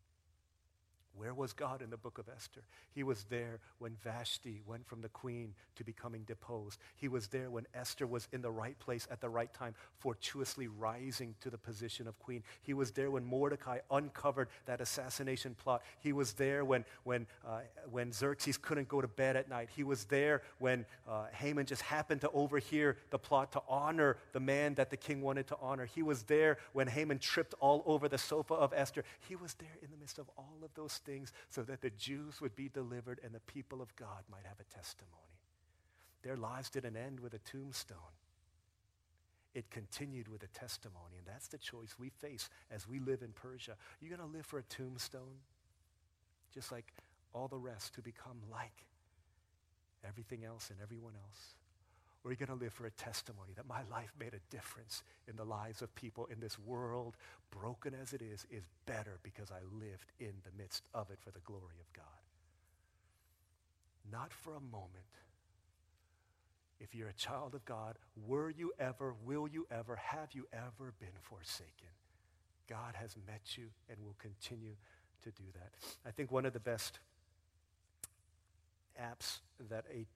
Where 1.14 1.34
was 1.34 1.52
God 1.52 1.82
in 1.82 1.90
the 1.90 1.96
book 1.96 2.18
of 2.18 2.28
Esther? 2.34 2.62
He 2.94 3.02
was 3.02 3.24
there 3.24 3.60
when 3.78 3.96
Vashti 4.02 4.62
went 4.66 4.86
from 4.86 5.02
the 5.02 5.08
queen 5.08 5.54
to 5.76 5.84
becoming 5.84 6.22
deposed. 6.22 6.78
He 6.96 7.08
was 7.08 7.26
there 7.28 7.50
when 7.50 7.66
Esther 7.74 8.06
was 8.06 8.28
in 8.32 8.40
the 8.40 8.50
right 8.50 8.78
place 8.78 9.06
at 9.10 9.20
the 9.20 9.28
right 9.28 9.52
time, 9.52 9.74
fortuitously 9.98 10.68
rising 10.68 11.34
to 11.42 11.50
the 11.50 11.58
position 11.58 12.06
of 12.06 12.18
queen. 12.18 12.42
He 12.62 12.72
was 12.72 12.92
there 12.92 13.10
when 13.10 13.24
Mordecai 13.24 13.78
uncovered 13.90 14.48
that 14.64 14.80
assassination 14.80 15.54
plot. 15.54 15.82
He 16.00 16.12
was 16.12 16.32
there 16.32 16.64
when, 16.64 16.84
when, 17.04 17.26
uh, 17.46 17.60
when 17.90 18.12
Xerxes 18.12 18.56
couldn't 18.56 18.88
go 18.88 19.00
to 19.00 19.08
bed 19.08 19.36
at 19.36 19.48
night. 19.50 19.68
He 19.74 19.84
was 19.84 20.04
there 20.06 20.42
when 20.58 20.86
uh, 21.06 21.26
Haman 21.32 21.66
just 21.66 21.82
happened 21.82 22.22
to 22.22 22.30
overhear 22.30 22.96
the 23.10 23.18
plot 23.18 23.52
to 23.52 23.62
honor 23.68 24.16
the 24.32 24.40
man 24.40 24.74
that 24.74 24.88
the 24.88 24.96
king 24.96 25.20
wanted 25.20 25.46
to 25.48 25.56
honor. 25.60 25.84
He 25.84 26.02
was 26.02 26.22
there 26.22 26.56
when 26.72 26.88
Haman 26.88 27.18
tripped 27.18 27.54
all 27.60 27.82
over 27.84 28.08
the 28.08 28.18
sofa 28.18 28.54
of 28.54 28.72
Esther. 28.74 29.04
He 29.28 29.36
was 29.36 29.54
there 29.54 29.76
in 29.82 29.90
the 29.90 29.96
midst 29.98 30.18
of 30.18 30.30
all 30.38 30.58
of 30.62 30.72
those 30.74 31.01
things 31.04 31.32
so 31.50 31.62
that 31.62 31.82
the 31.82 31.90
Jews 31.90 32.40
would 32.40 32.56
be 32.56 32.68
delivered 32.68 33.20
and 33.24 33.34
the 33.34 33.40
people 33.40 33.82
of 33.82 33.94
God 33.96 34.24
might 34.30 34.46
have 34.46 34.60
a 34.60 34.74
testimony. 34.74 35.10
Their 36.22 36.36
lives 36.36 36.70
didn't 36.70 36.96
end 36.96 37.20
with 37.20 37.34
a 37.34 37.38
tombstone. 37.38 37.98
It 39.54 39.70
continued 39.70 40.28
with 40.28 40.42
a 40.42 40.46
testimony, 40.46 41.18
and 41.18 41.26
that's 41.26 41.48
the 41.48 41.58
choice 41.58 41.96
we 41.98 42.08
face 42.08 42.48
as 42.70 42.88
we 42.88 42.98
live 43.00 43.22
in 43.22 43.32
Persia. 43.32 43.76
You're 44.00 44.16
going 44.16 44.30
to 44.30 44.36
live 44.36 44.46
for 44.46 44.58
a 44.58 44.62
tombstone, 44.62 45.40
just 46.54 46.72
like 46.72 46.86
all 47.34 47.48
the 47.48 47.58
rest 47.58 47.94
to 47.94 48.02
become 48.02 48.38
like 48.50 48.86
everything 50.06 50.44
else 50.44 50.70
and 50.70 50.78
everyone 50.80 51.14
else. 51.14 51.54
Or 52.24 52.28
are 52.28 52.32
you 52.32 52.36
going 52.36 52.56
to 52.56 52.64
live 52.64 52.72
for 52.72 52.86
a 52.86 52.90
testimony 52.92 53.52
that 53.56 53.66
my 53.66 53.80
life 53.90 54.12
made 54.18 54.32
a 54.32 54.54
difference 54.54 55.02
in 55.28 55.36
the 55.36 55.44
lives 55.44 55.82
of 55.82 55.92
people 55.96 56.26
in 56.26 56.38
this 56.38 56.56
world, 56.58 57.16
broken 57.50 57.94
as 58.00 58.12
it 58.12 58.22
is, 58.22 58.46
is 58.50 58.62
better 58.86 59.18
because 59.24 59.50
I 59.50 59.60
lived 59.76 60.12
in 60.20 60.32
the 60.44 60.56
midst 60.56 60.84
of 60.94 61.10
it 61.10 61.18
for 61.20 61.32
the 61.32 61.40
glory 61.40 61.80
of 61.80 61.92
God? 61.92 62.04
Not 64.10 64.32
for 64.32 64.54
a 64.54 64.60
moment. 64.60 64.90
If 66.80 66.94
you're 66.94 67.08
a 67.08 67.14
child 67.14 67.54
of 67.54 67.64
God, 67.64 67.96
were 68.26 68.50
you 68.50 68.72
ever, 68.78 69.14
will 69.24 69.48
you 69.48 69.66
ever, 69.70 69.96
have 69.96 70.32
you 70.32 70.46
ever 70.52 70.92
been 71.00 71.08
forsaken? 71.20 71.88
God 72.68 72.94
has 72.94 73.16
met 73.26 73.56
you 73.56 73.68
and 73.88 73.98
will 74.04 74.16
continue 74.18 74.76
to 75.22 75.30
do 75.30 75.44
that. 75.54 75.72
I 76.06 76.10
think 76.10 76.30
one 76.30 76.46
of 76.46 76.52
the 76.52 76.60
best 76.60 76.98
apps 79.00 79.38
that 79.70 79.84
a 79.92 80.06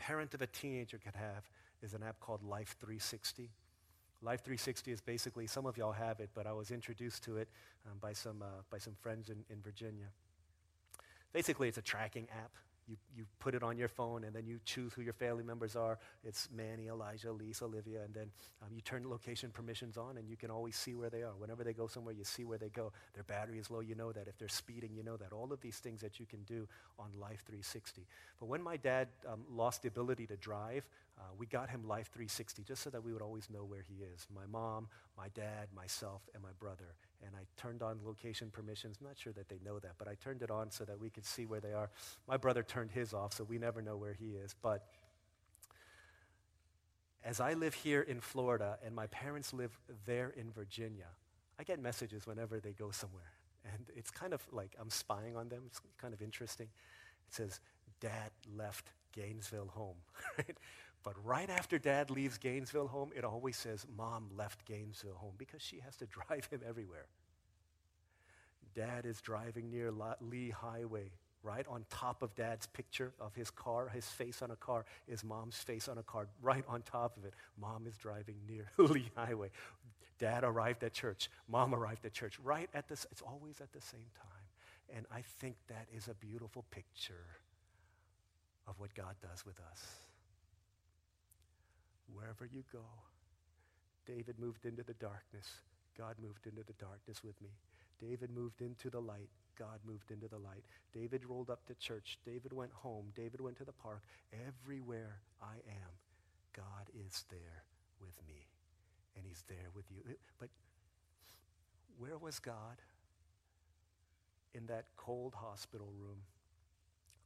parent 0.00 0.34
of 0.34 0.40
a 0.40 0.46
teenager 0.46 0.98
could 0.98 1.14
have 1.14 1.44
is 1.82 1.94
an 1.94 2.02
app 2.02 2.18
called 2.20 2.42
Life 2.42 2.74
360. 2.80 3.50
Life 4.22 4.40
360 4.40 4.92
is 4.92 5.00
basically, 5.00 5.46
some 5.46 5.66
of 5.66 5.76
y'all 5.76 5.92
have 5.92 6.20
it, 6.20 6.30
but 6.34 6.46
I 6.46 6.52
was 6.52 6.70
introduced 6.70 7.22
to 7.24 7.36
it 7.36 7.48
um, 7.86 7.98
by, 8.00 8.14
some, 8.14 8.42
uh, 8.42 8.62
by 8.70 8.78
some 8.78 8.94
friends 9.00 9.28
in, 9.28 9.44
in 9.50 9.60
Virginia. 9.62 10.06
Basically, 11.32 11.68
it's 11.68 11.78
a 11.78 11.82
tracking 11.82 12.26
app 12.32 12.50
you, 12.90 12.96
you 13.16 13.24
put 13.38 13.54
it 13.54 13.62
on 13.62 13.78
your 13.78 13.88
phone 13.88 14.24
and 14.24 14.34
then 14.34 14.46
you 14.46 14.58
choose 14.64 14.92
who 14.92 15.02
your 15.02 15.12
family 15.12 15.44
members 15.44 15.76
are. 15.76 15.98
It's 16.24 16.48
Manny, 16.54 16.88
Elijah, 16.88 17.30
Lisa, 17.30 17.64
Olivia, 17.64 18.02
and 18.02 18.12
then 18.12 18.30
um, 18.62 18.68
you 18.74 18.80
turn 18.80 19.08
location 19.08 19.50
permissions 19.50 19.96
on 19.96 20.18
and 20.18 20.28
you 20.28 20.36
can 20.36 20.50
always 20.50 20.76
see 20.76 20.94
where 20.94 21.08
they 21.08 21.22
are. 21.22 21.32
Whenever 21.38 21.62
they 21.62 21.72
go 21.72 21.86
somewhere, 21.86 22.14
you 22.14 22.24
see 22.24 22.44
where 22.44 22.58
they 22.58 22.68
go. 22.68 22.92
Their 23.14 23.22
battery 23.22 23.58
is 23.58 23.70
low, 23.70 23.80
you 23.80 23.94
know 23.94 24.10
that. 24.12 24.26
If 24.26 24.36
they're 24.38 24.48
speeding, 24.48 24.90
you 24.94 25.04
know 25.04 25.16
that. 25.16 25.32
All 25.32 25.52
of 25.52 25.60
these 25.60 25.78
things 25.78 26.00
that 26.00 26.18
you 26.18 26.26
can 26.26 26.42
do 26.42 26.66
on 26.98 27.08
Life 27.20 27.44
360. 27.46 28.06
But 28.40 28.46
when 28.46 28.62
my 28.62 28.76
dad 28.76 29.08
um, 29.28 29.44
lost 29.48 29.82
the 29.82 29.88
ability 29.88 30.26
to 30.26 30.36
drive, 30.36 30.84
uh, 31.18 31.22
we 31.38 31.46
got 31.46 31.70
him 31.70 31.86
Life 31.86 32.08
360 32.12 32.64
just 32.64 32.82
so 32.82 32.90
that 32.90 33.04
we 33.04 33.12
would 33.12 33.22
always 33.22 33.48
know 33.50 33.64
where 33.64 33.84
he 33.86 34.02
is. 34.02 34.26
My 34.34 34.46
mom, 34.50 34.88
my 35.16 35.28
dad, 35.34 35.68
myself, 35.74 36.22
and 36.34 36.42
my 36.42 36.52
brother. 36.58 36.96
And 37.26 37.36
I 37.36 37.44
turned 37.60 37.82
on 37.82 37.98
location 38.04 38.50
permissions. 38.50 38.96
I'm 39.00 39.06
not 39.06 39.18
sure 39.18 39.32
that 39.34 39.48
they 39.48 39.58
know 39.64 39.78
that, 39.78 39.92
but 39.98 40.08
I 40.08 40.14
turned 40.14 40.42
it 40.42 40.50
on 40.50 40.70
so 40.70 40.84
that 40.84 40.98
we 40.98 41.10
could 41.10 41.26
see 41.26 41.44
where 41.44 41.60
they 41.60 41.72
are. 41.72 41.90
My 42.26 42.36
brother 42.36 42.62
turned 42.62 42.90
his 42.92 43.12
off, 43.12 43.34
so 43.34 43.44
we 43.44 43.58
never 43.58 43.82
know 43.82 43.96
where 43.96 44.14
he 44.14 44.30
is. 44.30 44.54
But 44.62 44.86
as 47.24 47.40
I 47.40 47.52
live 47.52 47.74
here 47.74 48.00
in 48.00 48.20
Florida 48.20 48.78
and 48.84 48.94
my 48.94 49.06
parents 49.08 49.52
live 49.52 49.78
there 50.06 50.32
in 50.36 50.50
Virginia, 50.50 51.08
I 51.58 51.64
get 51.64 51.78
messages 51.78 52.26
whenever 52.26 52.58
they 52.58 52.72
go 52.72 52.90
somewhere. 52.90 53.32
And 53.74 53.84
it's 53.94 54.10
kind 54.10 54.32
of 54.32 54.42
like 54.50 54.74
I'm 54.80 54.88
spying 54.88 55.36
on 55.36 55.48
them. 55.48 55.64
It's 55.66 55.80
kind 56.00 56.14
of 56.14 56.22
interesting. 56.22 56.68
It 57.28 57.34
says, 57.34 57.60
Dad 58.00 58.30
left 58.56 58.92
Gainesville 59.12 59.70
home. 59.74 59.96
Right? 60.38 60.56
But 61.02 61.14
right 61.24 61.48
after 61.48 61.78
dad 61.78 62.10
leaves 62.10 62.36
Gainesville 62.36 62.88
home, 62.88 63.10
it 63.16 63.24
always 63.24 63.56
says 63.56 63.86
mom 63.96 64.28
left 64.36 64.66
Gainesville 64.66 65.14
home 65.14 65.34
because 65.38 65.62
she 65.62 65.80
has 65.80 65.96
to 65.96 66.06
drive 66.28 66.46
him 66.46 66.60
everywhere. 66.66 67.06
Dad 68.74 69.06
is 69.06 69.20
driving 69.20 69.70
near 69.70 69.92
Lee 70.20 70.50
Highway. 70.50 71.10
Right 71.42 71.66
on 71.68 71.86
top 71.88 72.22
of 72.22 72.34
dad's 72.34 72.66
picture 72.66 73.14
of 73.18 73.34
his 73.34 73.50
car, 73.50 73.88
his 73.88 74.04
face 74.04 74.42
on 74.42 74.50
a 74.50 74.56
car 74.56 74.84
is 75.08 75.24
mom's 75.24 75.56
face 75.56 75.88
on 75.88 75.96
a 75.96 76.02
car. 76.02 76.28
Right 76.42 76.64
on 76.68 76.82
top 76.82 77.16
of 77.16 77.24
it, 77.24 77.32
mom 77.58 77.86
is 77.86 77.96
driving 77.96 78.36
near 78.46 78.66
Lee 78.76 79.10
Highway. 79.16 79.50
Dad 80.18 80.44
arrived 80.44 80.84
at 80.84 80.92
church. 80.92 81.30
Mom 81.48 81.74
arrived 81.74 82.04
at 82.04 82.12
church. 82.12 82.38
Right 82.44 82.68
at 82.74 82.88
this, 82.88 83.06
it's 83.10 83.22
always 83.22 83.62
at 83.62 83.72
the 83.72 83.80
same 83.80 84.10
time. 84.18 84.94
And 84.94 85.06
I 85.10 85.22
think 85.22 85.56
that 85.68 85.86
is 85.96 86.08
a 86.08 86.14
beautiful 86.14 86.66
picture 86.70 87.24
of 88.68 88.78
what 88.78 88.92
God 88.94 89.14
does 89.22 89.46
with 89.46 89.58
us 89.72 90.09
wherever 92.14 92.46
you 92.46 92.62
go. 92.72 92.84
David 94.06 94.38
moved 94.38 94.64
into 94.64 94.82
the 94.82 94.94
darkness. 94.94 95.46
God 95.96 96.16
moved 96.22 96.46
into 96.46 96.62
the 96.66 96.72
darkness 96.74 97.22
with 97.22 97.40
me. 97.42 97.50
David 98.00 98.30
moved 98.30 98.62
into 98.62 98.90
the 98.90 99.00
light. 99.00 99.28
God 99.58 99.78
moved 99.86 100.10
into 100.10 100.26
the 100.28 100.38
light. 100.38 100.64
David 100.94 101.24
rolled 101.28 101.50
up 101.50 101.66
to 101.66 101.74
church. 101.74 102.18
David 102.24 102.52
went 102.52 102.72
home. 102.72 103.12
David 103.14 103.40
went 103.40 103.58
to 103.58 103.64
the 103.64 103.72
park. 103.72 104.02
Everywhere 104.32 105.20
I 105.42 105.56
am, 105.68 105.92
God 106.56 106.88
is 106.94 107.24
there 107.30 107.64
with 108.00 108.16
me. 108.26 108.48
And 109.16 109.26
he's 109.26 109.44
there 109.48 109.68
with 109.74 109.84
you. 109.90 110.02
But 110.38 110.48
where 111.98 112.16
was 112.16 112.38
God 112.38 112.80
in 114.54 114.66
that 114.66 114.86
cold 114.96 115.34
hospital 115.36 115.92
room 115.98 116.22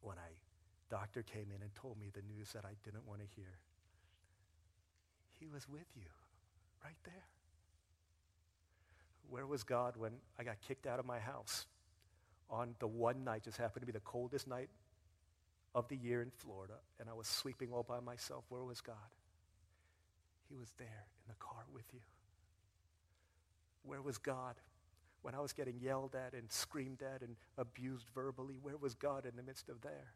when 0.01 0.16
a 0.16 0.90
doctor 0.90 1.23
came 1.23 1.47
in 1.55 1.62
and 1.62 1.73
told 1.75 1.99
me 2.01 2.11
the 2.12 2.23
news 2.23 2.53
that 2.53 2.64
I 2.64 2.75
didn't 2.85 3.07
want 3.07 3.20
to 3.20 3.27
hear? 3.37 3.59
He 5.38 5.47
was 5.47 5.68
with 5.68 5.87
you 5.94 6.11
right 6.83 6.97
there. 7.05 7.27
Where 9.29 9.47
was 9.47 9.62
God 9.62 9.97
when 9.97 10.12
I 10.38 10.44
got 10.44 10.61
kicked 10.66 10.87
out 10.87 10.99
of 10.99 11.07
my 11.07 11.18
house 11.18 11.66
on 12.51 12.75
the 12.79 12.87
one 12.87 13.25
night, 13.25 13.44
just 13.44 13.57
happened 13.57 13.83
to 13.83 13.87
be 13.87 13.92
the 13.92 14.01
coldest 14.01 14.47
night 14.47 14.68
of 15.75 15.88
the 15.88 15.97
year 15.97 16.23
in 16.23 16.31
Florida, 16.31 16.75
and 17.01 17.09
I 17.09 17.14
was 17.14 17.27
sleeping 17.27 17.73
all 17.73 17.83
by 17.83 18.01
myself? 18.01 18.44
Where 18.49 18.62
was 18.62 18.81
God? 18.81 18.94
He 20.49 20.57
was 20.57 20.73
there 20.79 20.87
in 20.87 21.29
the 21.29 21.35
car 21.38 21.64
with 21.73 21.87
you. 21.92 22.01
Where 23.83 24.03
was 24.03 24.18
God 24.18 24.55
when 25.23 25.35
I 25.35 25.40
was 25.40 25.53
getting 25.53 25.81
yelled 25.81 26.14
at 26.14 26.33
and 26.33 26.51
screamed 26.53 27.03
at 27.03 27.23
and 27.23 27.37
abused 27.59 28.07
verbally? 28.14 28.59
Where 28.62 28.77
was 28.77 28.94
God 28.94 29.27
in 29.27 29.37
the 29.37 29.42
midst 29.42 29.68
of 29.68 29.81
there? 29.81 30.12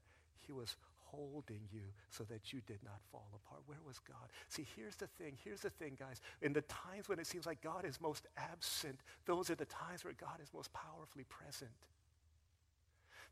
He 0.47 0.53
was 0.53 0.77
holding 1.11 1.61
you 1.73 1.83
so 2.11 2.25
that 2.25 2.53
you 2.53 2.61
did 2.67 2.79
not 2.85 3.01
fall 3.11 3.29
apart. 3.35 3.63
Where 3.67 3.79
was 3.87 3.99
God? 3.99 4.29
See, 4.49 4.67
here's 4.77 4.97
the 4.97 5.07
thing. 5.07 5.37
Here's 5.43 5.61
the 5.61 5.71
thing, 5.71 5.97
guys. 5.99 6.21
In 6.43 6.53
the 6.53 6.63
times 6.63 7.09
when 7.09 7.19
it 7.19 7.27
seems 7.27 7.47
like 7.47 7.63
God 7.63 7.85
is 7.85 8.01
most 8.01 8.27
absent, 8.37 9.01
those 9.27 9.51
are 9.51 9.55
the 9.55 9.65
times 9.65 10.05
where 10.05 10.15
God 10.15 10.41
is 10.43 10.49
most 10.55 10.73
powerfully 10.73 11.25
present. 11.25 11.71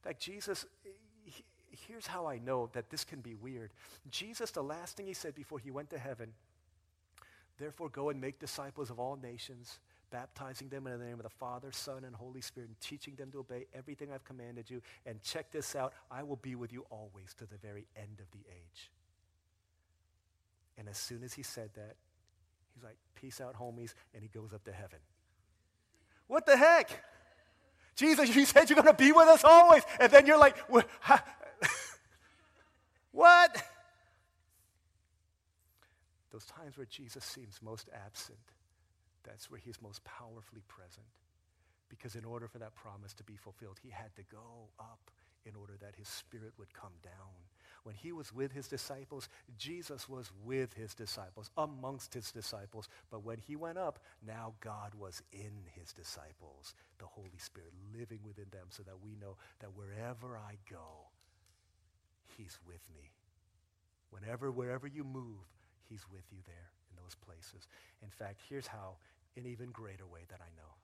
Like 0.04 0.18
Jesus, 0.18 0.66
here's 1.70 2.06
how 2.06 2.26
I 2.26 2.38
know 2.38 2.70
that 2.72 2.90
this 2.90 3.04
can 3.04 3.20
be 3.20 3.34
weird. 3.34 3.70
Jesus, 4.10 4.50
the 4.50 4.62
last 4.62 4.96
thing 4.96 5.06
he 5.06 5.14
said 5.14 5.34
before 5.34 5.58
he 5.58 5.70
went 5.70 5.90
to 5.90 5.98
heaven, 5.98 6.32
therefore 7.58 7.88
go 7.88 8.10
and 8.10 8.20
make 8.20 8.38
disciples 8.38 8.90
of 8.90 8.98
all 8.98 9.16
nations, 9.16 9.78
baptizing 10.10 10.68
them 10.68 10.86
in 10.86 10.98
the 10.98 11.04
name 11.04 11.14
of 11.14 11.22
the 11.22 11.28
Father, 11.28 11.72
Son, 11.72 12.04
and 12.04 12.14
Holy 12.14 12.40
Spirit, 12.40 12.68
and 12.68 12.80
teaching 12.80 13.14
them 13.16 13.30
to 13.32 13.40
obey 13.40 13.66
everything 13.74 14.12
I've 14.12 14.24
commanded 14.24 14.70
you. 14.70 14.82
And 15.04 15.22
check 15.22 15.50
this 15.50 15.74
out 15.74 15.92
I 16.10 16.22
will 16.22 16.36
be 16.36 16.54
with 16.54 16.72
you 16.72 16.86
always 16.90 17.34
to 17.38 17.46
the 17.46 17.56
very 17.56 17.86
end 17.96 18.20
of 18.20 18.30
the 18.32 18.44
age. 18.48 18.90
And 20.78 20.88
as 20.88 20.98
soon 20.98 21.22
as 21.22 21.32
he 21.32 21.42
said 21.42 21.70
that, 21.74 21.96
he's 22.74 22.84
like, 22.84 22.96
Peace 23.14 23.40
out, 23.40 23.54
homies, 23.56 23.94
and 24.14 24.22
he 24.22 24.28
goes 24.28 24.52
up 24.52 24.64
to 24.64 24.72
heaven. 24.72 24.98
What 26.26 26.44
the 26.46 26.56
heck? 26.56 26.90
Jesus, 27.94 28.34
you 28.34 28.44
said 28.44 28.68
you're 28.68 28.80
going 28.80 28.94
to 28.94 28.94
be 28.94 29.12
with 29.12 29.26
us 29.26 29.42
always. 29.42 29.82
And 29.98 30.12
then 30.12 30.26
you're 30.26 30.38
like, 30.38 30.58
what? 33.10 33.62
Those 36.30 36.44
times 36.44 36.76
where 36.76 36.86
Jesus 36.86 37.24
seems 37.24 37.60
most 37.62 37.88
absent 37.94 38.36
that's 39.26 39.50
where 39.50 39.60
he's 39.60 39.82
most 39.82 40.02
powerfully 40.04 40.62
present. 40.68 41.06
Because 41.88 42.16
in 42.16 42.24
order 42.24 42.48
for 42.48 42.58
that 42.58 42.74
promise 42.74 43.12
to 43.14 43.24
be 43.24 43.36
fulfilled, 43.36 43.78
he 43.82 43.90
had 43.90 44.14
to 44.16 44.22
go 44.30 44.70
up 44.80 45.10
in 45.44 45.54
order 45.54 45.74
that 45.80 45.94
his 45.96 46.08
spirit 46.08 46.52
would 46.58 46.72
come 46.74 46.92
down. 47.02 47.46
When 47.84 47.94
he 47.94 48.10
was 48.10 48.32
with 48.32 48.50
his 48.50 48.66
disciples, 48.66 49.28
Jesus 49.56 50.08
was 50.08 50.32
with 50.44 50.74
his 50.74 50.92
disciples, 50.92 51.50
amongst 51.56 52.14
his 52.14 52.32
disciples. 52.32 52.88
But 53.12 53.24
when 53.24 53.38
he 53.38 53.54
went 53.54 53.78
up, 53.78 54.00
now 54.26 54.54
God 54.60 54.92
was 54.98 55.22
in 55.32 55.52
his 55.78 55.92
disciples, 55.92 56.74
the 56.98 57.06
Holy 57.06 57.38
Spirit 57.38 57.70
living 57.96 58.20
within 58.24 58.46
them 58.50 58.66
so 58.70 58.82
that 58.82 59.00
we 59.04 59.14
know 59.14 59.36
that 59.60 59.76
wherever 59.76 60.36
I 60.36 60.56
go, 60.68 61.10
he's 62.36 62.58
with 62.66 62.82
me. 62.92 63.12
Whenever, 64.10 64.50
wherever 64.50 64.88
you 64.88 65.04
move, 65.04 65.46
he's 65.88 66.04
with 66.10 66.24
you 66.32 66.38
there 66.44 66.70
in 66.90 66.96
those 67.00 67.14
places. 67.14 67.68
In 68.02 68.10
fact, 68.10 68.40
here's 68.48 68.66
how 68.66 68.96
in 69.36 69.46
even 69.46 69.70
greater 69.70 70.06
way 70.06 70.22
that 70.28 70.40
I 70.40 70.50
know. 70.56 70.74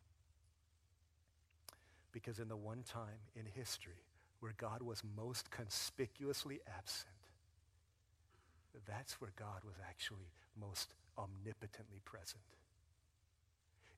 Because 2.12 2.38
in 2.38 2.48
the 2.48 2.56
one 2.56 2.82
time 2.82 3.18
in 3.34 3.46
history 3.46 4.04
where 4.40 4.54
God 4.58 4.82
was 4.82 5.02
most 5.16 5.50
conspicuously 5.50 6.60
absent, 6.76 7.08
that's 8.86 9.20
where 9.20 9.32
God 9.36 9.64
was 9.64 9.76
actually 9.88 10.30
most 10.60 10.94
omnipotently 11.18 12.00
present. 12.04 12.42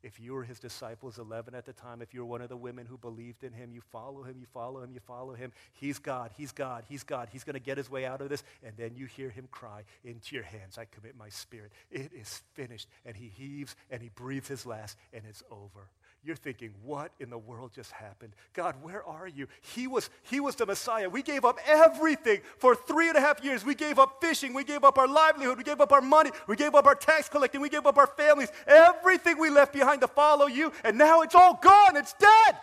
If 0.04 0.20
you 0.20 0.34
were 0.34 0.44
his 0.44 0.58
disciples, 0.58 1.18
11 1.18 1.54
at 1.54 1.64
the 1.64 1.72
time, 1.72 2.02
if 2.02 2.12
you're 2.12 2.26
one 2.26 2.42
of 2.42 2.50
the 2.50 2.58
women 2.58 2.84
who 2.84 2.98
believed 2.98 3.42
in 3.42 3.54
him, 3.54 3.72
you 3.72 3.80
follow 3.90 4.22
him, 4.22 4.36
you 4.38 4.44
follow 4.52 4.82
him, 4.82 4.92
you 4.92 5.00
follow 5.00 5.32
him. 5.32 5.50
He's 5.72 5.98
God, 5.98 6.30
he's 6.36 6.52
God, 6.52 6.84
he's 6.90 7.02
God. 7.02 7.30
He's 7.32 7.42
going 7.42 7.54
to 7.54 7.60
get 7.60 7.78
his 7.78 7.90
way 7.90 8.04
out 8.04 8.20
of 8.20 8.28
this. 8.28 8.44
And 8.62 8.76
then 8.76 8.96
you 8.96 9.06
hear 9.06 9.30
him 9.30 9.48
cry, 9.50 9.84
Into 10.04 10.34
your 10.34 10.44
hands 10.44 10.76
I 10.76 10.84
commit 10.84 11.16
my 11.16 11.30
spirit. 11.30 11.72
It 11.90 12.12
is 12.12 12.42
finished. 12.52 12.86
And 13.06 13.16
he 13.16 13.28
heaves 13.28 13.74
and 13.90 14.02
he 14.02 14.10
breathes 14.10 14.46
his 14.46 14.66
last, 14.66 14.98
and 15.14 15.22
it's 15.26 15.42
over. 15.50 15.88
You're 16.24 16.36
thinking, 16.36 16.72
what 16.82 17.12
in 17.20 17.28
the 17.28 17.36
world 17.36 17.72
just 17.74 17.92
happened? 17.92 18.32
God, 18.54 18.76
where 18.82 19.04
are 19.04 19.28
you? 19.28 19.46
He 19.60 19.86
was, 19.86 20.08
he 20.22 20.40
was 20.40 20.54
the 20.54 20.64
Messiah. 20.64 21.10
We 21.10 21.22
gave 21.22 21.44
up 21.44 21.58
everything 21.66 22.40
for 22.56 22.74
three 22.74 23.08
and 23.08 23.18
a 23.18 23.20
half 23.20 23.44
years. 23.44 23.62
We 23.62 23.74
gave 23.74 23.98
up 23.98 24.22
fishing. 24.22 24.54
We 24.54 24.64
gave 24.64 24.84
up 24.84 24.96
our 24.96 25.06
livelihood. 25.06 25.58
We 25.58 25.64
gave 25.64 25.82
up 25.82 25.92
our 25.92 26.00
money. 26.00 26.30
We 26.46 26.56
gave 26.56 26.74
up 26.74 26.86
our 26.86 26.94
tax 26.94 27.28
collecting. 27.28 27.60
We 27.60 27.68
gave 27.68 27.84
up 27.84 27.98
our 27.98 28.06
families. 28.06 28.48
Everything 28.66 29.38
we 29.38 29.50
left 29.50 29.74
behind 29.74 30.00
to 30.00 30.08
follow 30.08 30.46
you. 30.46 30.72
And 30.82 30.96
now 30.96 31.20
it's 31.20 31.34
all 31.34 31.58
gone. 31.62 31.96
It's 31.96 32.14
dead. 32.14 32.56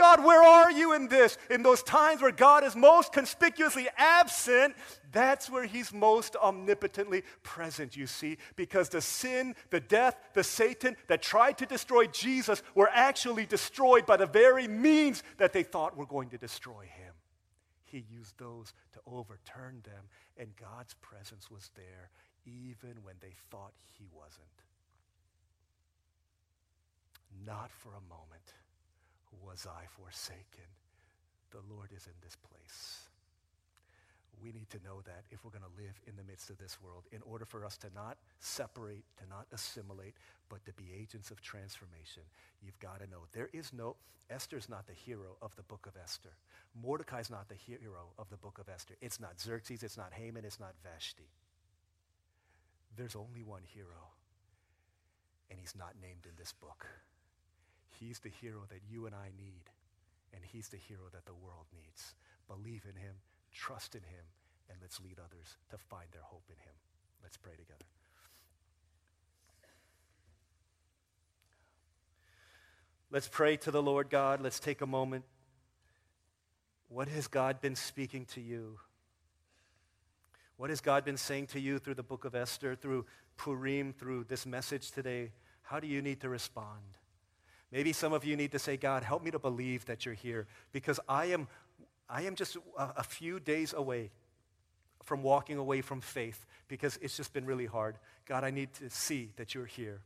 God, 0.00 0.24
where 0.24 0.42
are 0.42 0.72
you 0.72 0.94
in 0.94 1.08
this? 1.08 1.36
In 1.50 1.62
those 1.62 1.82
times 1.82 2.22
where 2.22 2.32
God 2.32 2.64
is 2.64 2.74
most 2.74 3.12
conspicuously 3.12 3.86
absent, 3.98 4.74
that's 5.12 5.50
where 5.50 5.66
he's 5.66 5.92
most 5.92 6.36
omnipotently 6.36 7.22
present, 7.42 7.98
you 7.98 8.06
see, 8.06 8.38
because 8.56 8.88
the 8.88 9.02
sin, 9.02 9.54
the 9.68 9.78
death, 9.78 10.16
the 10.32 10.42
Satan 10.42 10.96
that 11.08 11.20
tried 11.20 11.58
to 11.58 11.66
destroy 11.66 12.06
Jesus 12.06 12.62
were 12.74 12.88
actually 12.90 13.44
destroyed 13.44 14.06
by 14.06 14.16
the 14.16 14.24
very 14.24 14.66
means 14.66 15.22
that 15.36 15.52
they 15.52 15.62
thought 15.62 15.98
were 15.98 16.06
going 16.06 16.30
to 16.30 16.38
destroy 16.38 16.84
him. 16.84 17.12
He 17.84 18.06
used 18.10 18.38
those 18.38 18.72
to 18.94 19.00
overturn 19.06 19.82
them, 19.84 20.04
and 20.38 20.56
God's 20.56 20.94
presence 21.02 21.50
was 21.50 21.68
there 21.76 22.08
even 22.46 23.02
when 23.02 23.16
they 23.20 23.34
thought 23.50 23.74
he 23.98 24.06
wasn't. 24.10 24.46
Not 27.44 27.70
for 27.70 27.90
a 27.90 28.08
moment 28.08 28.54
was 29.42 29.66
I 29.66 29.86
forsaken. 29.86 30.68
The 31.50 31.62
Lord 31.72 31.90
is 31.94 32.06
in 32.06 32.18
this 32.22 32.36
place. 32.36 33.10
We 34.42 34.52
need 34.52 34.70
to 34.70 34.78
know 34.82 35.02
that 35.04 35.24
if 35.30 35.44
we're 35.44 35.50
going 35.50 35.64
to 35.64 35.82
live 35.82 36.00
in 36.06 36.16
the 36.16 36.22
midst 36.22 36.48
of 36.48 36.58
this 36.58 36.78
world, 36.80 37.04
in 37.12 37.20
order 37.22 37.44
for 37.44 37.64
us 37.64 37.76
to 37.78 37.88
not 37.94 38.16
separate, 38.38 39.04
to 39.18 39.28
not 39.28 39.46
assimilate, 39.52 40.14
but 40.48 40.64
to 40.64 40.72
be 40.72 40.84
agents 40.98 41.30
of 41.30 41.42
transformation, 41.42 42.22
you've 42.62 42.78
got 42.78 43.00
to 43.00 43.10
know 43.10 43.26
there 43.32 43.50
is 43.52 43.72
no, 43.72 43.96
Esther's 44.30 44.68
not 44.68 44.86
the 44.86 44.94
hero 44.94 45.36
of 45.42 45.54
the 45.56 45.62
book 45.62 45.86
of 45.86 45.92
Esther. 46.00 46.30
Mordecai's 46.80 47.28
not 47.28 47.48
the 47.48 47.54
hero 47.54 48.14
of 48.18 48.30
the 48.30 48.36
book 48.36 48.58
of 48.58 48.68
Esther. 48.68 48.94
It's 49.02 49.20
not 49.20 49.38
Xerxes, 49.38 49.82
it's 49.82 49.98
not 49.98 50.12
Haman, 50.14 50.44
it's 50.44 50.60
not 50.60 50.74
Vashti. 50.82 51.28
There's 52.96 53.16
only 53.16 53.42
one 53.42 53.62
hero, 53.66 54.14
and 55.50 55.58
he's 55.58 55.74
not 55.76 55.94
named 56.00 56.24
in 56.24 56.32
this 56.38 56.52
book. 56.52 56.86
He's 58.00 58.18
the 58.20 58.30
hero 58.30 58.60
that 58.70 58.80
you 58.90 59.04
and 59.04 59.14
I 59.14 59.28
need, 59.36 59.68
and 60.32 60.42
He's 60.42 60.68
the 60.68 60.78
hero 60.78 61.02
that 61.12 61.26
the 61.26 61.34
world 61.34 61.66
needs. 61.70 62.14
Believe 62.48 62.86
in 62.88 62.96
Him, 62.96 63.16
trust 63.52 63.94
in 63.94 64.00
Him, 64.00 64.24
and 64.70 64.78
let's 64.80 65.00
lead 65.00 65.18
others 65.18 65.58
to 65.70 65.76
find 65.76 66.06
their 66.12 66.22
hope 66.24 66.44
in 66.48 66.56
Him. 66.56 66.74
Let's 67.22 67.36
pray 67.36 67.52
together. 67.52 67.84
Let's 73.10 73.28
pray 73.28 73.56
to 73.58 73.70
the 73.70 73.82
Lord 73.82 74.08
God. 74.08 74.40
Let's 74.40 74.60
take 74.60 74.80
a 74.80 74.86
moment. 74.86 75.24
What 76.88 77.08
has 77.08 77.26
God 77.26 77.60
been 77.60 77.76
speaking 77.76 78.24
to 78.26 78.40
you? 78.40 78.78
What 80.56 80.70
has 80.70 80.80
God 80.80 81.04
been 81.04 81.16
saying 81.16 81.48
to 81.48 81.60
you 81.60 81.78
through 81.78 81.94
the 81.94 82.02
book 82.02 82.24
of 82.24 82.34
Esther, 82.34 82.76
through 82.76 83.04
Purim, 83.36 83.92
through 83.92 84.24
this 84.24 84.46
message 84.46 84.90
today? 84.90 85.32
How 85.62 85.80
do 85.80 85.86
you 85.86 86.00
need 86.00 86.20
to 86.20 86.28
respond? 86.28 86.98
Maybe 87.72 87.92
some 87.92 88.12
of 88.12 88.24
you 88.24 88.36
need 88.36 88.52
to 88.52 88.58
say, 88.58 88.76
God, 88.76 89.04
help 89.04 89.22
me 89.22 89.30
to 89.30 89.38
believe 89.38 89.84
that 89.86 90.04
you're 90.04 90.14
here 90.14 90.46
because 90.72 90.98
I 91.08 91.26
am, 91.26 91.46
I 92.08 92.22
am 92.22 92.34
just 92.34 92.56
a, 92.76 92.90
a 92.96 93.02
few 93.02 93.38
days 93.38 93.72
away 93.72 94.10
from 95.04 95.22
walking 95.22 95.56
away 95.56 95.80
from 95.80 96.00
faith 96.00 96.46
because 96.68 96.98
it's 97.00 97.16
just 97.16 97.32
been 97.32 97.46
really 97.46 97.66
hard. 97.66 97.96
God, 98.26 98.44
I 98.44 98.50
need 98.50 98.72
to 98.74 98.90
see 98.90 99.30
that 99.36 99.54
you're 99.54 99.66
here. 99.66 100.00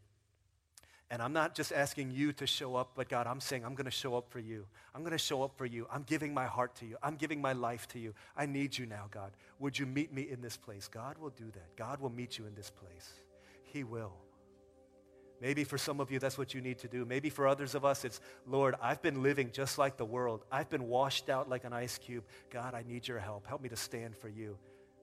And 1.10 1.22
I'm 1.22 1.32
not 1.32 1.54
just 1.54 1.72
asking 1.72 2.10
you 2.10 2.32
to 2.34 2.46
show 2.46 2.76
up, 2.76 2.92
but 2.94 3.08
God, 3.08 3.26
I'm 3.26 3.40
saying 3.40 3.64
I'm 3.64 3.74
going 3.74 3.84
to 3.84 3.90
show 3.90 4.16
up 4.16 4.30
for 4.30 4.40
you. 4.40 4.66
I'm 4.94 5.02
going 5.02 5.12
to 5.12 5.18
show 5.18 5.42
up 5.42 5.56
for 5.56 5.66
you. 5.66 5.86
I'm 5.92 6.02
giving 6.02 6.32
my 6.32 6.46
heart 6.46 6.74
to 6.76 6.86
you. 6.86 6.96
I'm 7.02 7.16
giving 7.16 7.40
my 7.40 7.52
life 7.52 7.86
to 7.88 7.98
you. 7.98 8.14
I 8.36 8.46
need 8.46 8.76
you 8.76 8.86
now, 8.86 9.04
God. 9.10 9.32
Would 9.58 9.78
you 9.78 9.86
meet 9.86 10.12
me 10.12 10.22
in 10.22 10.40
this 10.40 10.56
place? 10.56 10.88
God 10.88 11.18
will 11.18 11.30
do 11.30 11.44
that. 11.52 11.76
God 11.76 12.00
will 12.00 12.10
meet 12.10 12.38
you 12.38 12.46
in 12.46 12.54
this 12.54 12.70
place. 12.70 13.12
He 13.62 13.84
will. 13.84 14.12
Maybe 15.44 15.62
for 15.62 15.76
some 15.76 16.00
of 16.00 16.10
you, 16.10 16.18
that's 16.18 16.38
what 16.38 16.54
you 16.54 16.62
need 16.62 16.78
to 16.78 16.88
do. 16.88 17.04
Maybe 17.04 17.28
for 17.28 17.46
others 17.46 17.74
of 17.74 17.84
us, 17.84 18.06
it's, 18.06 18.18
Lord, 18.46 18.76
I've 18.80 19.02
been 19.02 19.22
living 19.22 19.50
just 19.52 19.76
like 19.76 19.98
the 19.98 20.04
world. 20.06 20.42
I've 20.50 20.70
been 20.70 20.88
washed 20.88 21.28
out 21.28 21.50
like 21.50 21.64
an 21.64 21.74
ice 21.74 21.98
cube. 21.98 22.24
God, 22.48 22.72
I 22.72 22.82
need 22.82 23.06
your 23.06 23.18
help. 23.18 23.46
Help 23.46 23.60
me 23.60 23.68
to 23.68 23.76
stand 23.76 24.16
for 24.16 24.30
you. 24.30 24.56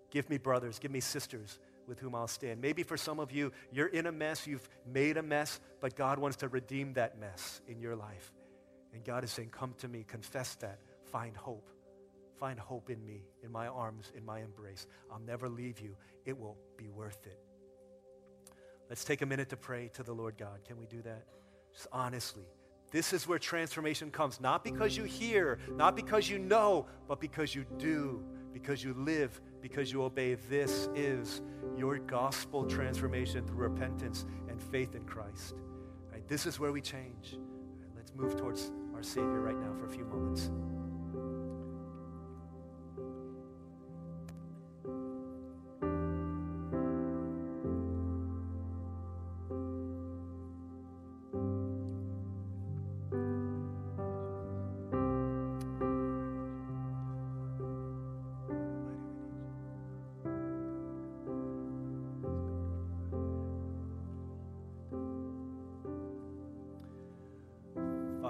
Give 0.10 0.28
me 0.32 0.40
brothers, 0.40 0.80
give 0.80 0.90
me 0.90 1.00
sisters 1.00 1.60
with 1.86 2.00
whom 2.00 2.16
I'll 2.16 2.28
stand. 2.28 2.60
Maybe 2.60 2.82
for 2.82 2.98
some 2.98 3.20
of 3.20 3.32
you, 3.32 3.52
you're 3.72 3.86
in 3.86 4.08
a 4.08 4.12
mess, 4.12 4.48
you've 4.48 4.68
made 4.92 5.18
a 5.18 5.22
mess, 5.22 5.60
but 5.80 5.96
God 5.96 6.18
wants 6.18 6.38
to 6.38 6.48
redeem 6.48 6.94
that 6.94 7.20
mess 7.20 7.62
in 7.68 7.80
your 7.80 7.96
life. 7.96 8.34
And 8.96 9.04
God 9.04 9.24
is 9.24 9.30
saying, 9.30 9.50
Come 9.50 9.76
to 9.78 9.88
me, 9.88 10.04
confess 10.08 10.56
that, 10.56 10.80
find 11.12 11.38
hope. 11.38 11.70
Find 12.40 12.60
hope 12.60 12.90
in 12.90 13.06
me, 13.06 13.22
in 13.44 13.52
my 13.52 13.68
arms, 13.68 14.12
in 14.18 14.26
my 14.26 14.40
embrace. 14.40 14.88
I'll 15.12 15.20
never 15.20 15.48
leave 15.48 15.80
you. 15.80 15.96
It 16.26 16.36
will 16.36 16.58
be 16.78 16.90
worth 16.90 17.28
it. 17.28 17.38
Let's 18.92 19.06
take 19.06 19.22
a 19.22 19.26
minute 19.26 19.48
to 19.52 19.56
pray 19.56 19.90
to 19.94 20.04
the 20.04 20.12
Lord 20.12 20.38
God. 20.38 20.66
Can 20.68 20.78
we 20.78 20.86
do 20.86 21.02
that? 21.04 21.24
Just 21.74 21.88
honestly. 21.94 22.44
This 22.92 23.14
is 23.14 23.26
where 23.26 23.40
transformation 23.40 24.12
comes. 24.12 24.42
Not 24.42 24.66
because 24.66 24.98
you 24.98 25.06
hear, 25.06 25.60
not 25.78 25.96
because 25.96 26.30
you 26.30 26.38
know, 26.38 26.88
but 27.08 27.22
because 27.22 27.56
you 27.56 27.66
do, 27.78 28.22
because 28.52 28.84
you 28.84 28.94
live, 28.94 29.40
because 29.62 29.94
you 29.94 30.04
obey. 30.04 30.34
This 30.34 30.90
is 30.94 31.42
your 31.78 32.00
gospel 32.00 32.66
transformation 32.66 33.48
through 33.48 33.70
repentance 33.70 34.26
and 34.50 34.62
faith 34.62 34.94
in 34.94 35.06
Christ. 35.06 35.56
Right? 36.12 36.28
This 36.28 36.46
is 36.46 36.60
where 36.60 36.74
we 36.74 36.82
change. 36.82 37.38
Let's 37.96 38.14
move 38.14 38.36
towards 38.36 38.74
our 38.94 39.04
Savior 39.04 39.40
right 39.40 39.58
now 39.58 39.74
for 39.80 39.86
a 39.86 39.90
few 39.90 40.04
moments. 40.04 40.52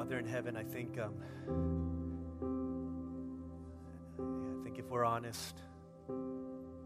Father 0.02 0.18
in 0.18 0.26
heaven, 0.26 0.58
I 0.58 0.64
think, 0.64 0.98
um, 0.98 1.14
I 4.18 4.64
think 4.64 4.80
if 4.80 4.90
we're 4.90 5.06
honest, 5.06 5.62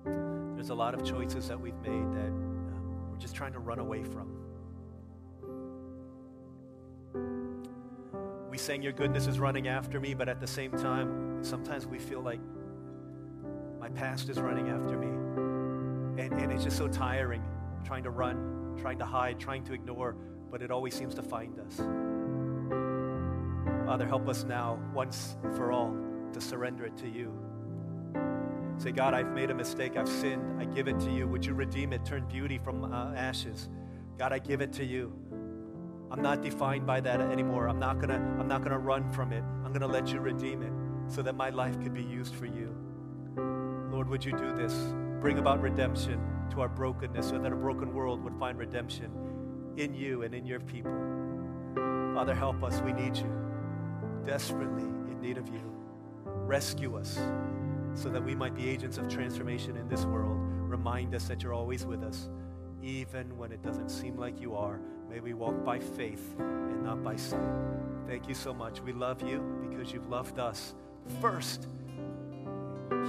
there's 0.04 0.70
a 0.70 0.76
lot 0.76 0.94
of 0.94 1.06
choices 1.06 1.48
that 1.48 1.58
we've 1.58 1.80
made 1.82 2.12
that 2.12 2.28
um, 2.28 3.10
we're 3.10 3.18
just 3.18 3.34
trying 3.34 3.54
to 3.54 3.60
run 3.60 3.80
away 3.80 4.04
from. 4.04 4.36
We 8.50 8.58
sang 8.58 8.82
your 8.82 8.92
goodness 8.92 9.28
is 9.28 9.40
running 9.40 9.70
after 9.70 9.98
me, 9.98 10.14
but 10.14 10.28
at 10.28 10.42
the 10.42 10.48
same 10.48 10.72
time, 10.72 11.42
sometimes 11.42 11.88
we 11.88 12.00
feel 12.00 12.20
like 12.20 12.42
my 13.80 13.88
past 13.88 14.28
is 14.28 14.42
running 14.42 14.68
after 14.68 14.98
me. 14.98 16.22
And, 16.22 16.34
and 16.34 16.52
it's 16.52 16.66
just 16.66 16.78
so 16.78 16.90
tiring 16.90 17.46
trying 17.86 18.04
to 18.04 18.10
run, 18.10 18.76
trying 18.82 19.00
to 19.00 19.06
hide, 19.06 19.40
trying 19.40 19.64
to 19.64 19.74
ignore, 19.74 20.18
but 20.52 20.62
it 20.62 20.70
always 20.70 20.94
seems 20.94 21.16
to 21.16 21.22
find 21.22 21.58
us. 21.62 21.80
Father, 23.86 24.08
help 24.08 24.28
us 24.28 24.44
now, 24.44 24.80
once 24.96 25.38
for 25.56 25.72
all, 25.72 25.96
to 26.34 26.42
surrender 26.42 26.86
it 26.86 26.98
to 26.98 27.08
you. 27.08 27.32
Say, 28.78 28.92
God, 28.92 29.14
I've 29.14 29.32
made 29.32 29.52
a 29.52 29.54
mistake. 29.54 29.96
I've 29.96 30.10
sinned. 30.10 30.60
I 30.60 30.66
give 30.66 30.88
it 30.88 31.00
to 31.02 31.12
you. 31.12 31.28
Would 31.28 31.46
you 31.46 31.54
redeem 31.54 31.94
it? 31.94 32.04
Turn 32.04 32.26
beauty 32.28 32.58
from 32.58 32.92
uh, 32.92 33.14
ashes. 33.14 33.70
God, 34.18 34.34
I 34.34 34.40
give 34.40 34.62
it 34.62 34.74
to 34.74 34.84
you. 34.84 35.14
I'm 36.10 36.22
not 36.22 36.42
defined 36.42 36.88
by 36.88 37.00
that 37.02 37.22
anymore. 37.22 37.68
I'm 37.68 37.78
not 37.78 38.00
gonna, 38.00 38.16
I'm 38.40 38.48
not 38.48 38.64
gonna 38.64 38.80
run 38.80 39.12
from 39.12 39.32
it. 39.32 39.44
I'm 39.64 39.72
gonna 39.72 39.88
let 39.88 40.08
you 40.12 40.20
redeem 40.20 40.64
it 40.64 41.14
so 41.14 41.22
that 41.22 41.36
my 41.36 41.52
life 41.52 41.80
could 41.82 41.94
be 41.94 42.04
used 42.04 42.34
for 42.34 42.48
you. 42.48 42.76
Lord, 43.92 44.10
would 44.10 44.26
you 44.26 44.32
do 44.32 44.56
this? 44.56 44.74
Bring 45.22 45.38
about 45.38 45.62
redemption 45.62 46.20
to 46.52 46.62
our 46.62 46.70
brokenness 46.70 47.30
so 47.30 47.38
that 47.38 47.52
a 47.52 47.56
broken 47.56 47.94
world 47.94 48.24
would 48.24 48.36
find 48.40 48.58
redemption 48.58 49.12
in 49.78 49.94
you 49.94 50.24
and 50.24 50.34
in 50.34 50.46
your 50.46 50.60
people. 50.60 50.94
Father, 52.16 52.34
help 52.34 52.64
us. 52.64 52.82
We 52.82 52.92
need 52.92 53.16
you 53.16 53.45
desperately 54.26 54.84
in 54.84 55.20
need 55.22 55.38
of 55.38 55.48
you. 55.48 55.62
Rescue 56.26 56.98
us 56.98 57.20
so 57.94 58.10
that 58.10 58.24
we 58.24 58.36
might 58.36 58.56
be 58.56 58.70
agents 58.70 58.98
of 58.98 59.08
transformation 59.08 59.78
in 59.78 59.88
this 59.88 60.06
world. 60.06 60.38
Remind 60.40 61.16
us 61.16 61.28
that 61.28 61.42
you're 61.42 61.54
always 61.54 61.86
with 61.86 62.04
us, 62.04 62.30
even 62.84 63.38
when 63.38 63.52
it 63.52 63.62
doesn't 63.62 63.90
seem 63.90 64.18
like 64.18 64.40
you 64.42 64.56
are. 64.56 64.80
May 65.10 65.20
we 65.20 65.34
walk 65.34 65.64
by 65.64 65.80
faith 65.80 66.36
and 66.40 66.84
not 66.84 67.04
by 67.04 67.16
sight. 67.16 67.40
Thank 68.08 68.28
you 68.28 68.36
so 68.36 68.54
much. 68.54 68.82
We 68.82 68.92
love 68.94 69.22
you 69.22 69.40
because 69.70 69.92
you've 69.94 70.10
loved 70.10 70.40
us 70.40 70.74
first. 71.22 71.68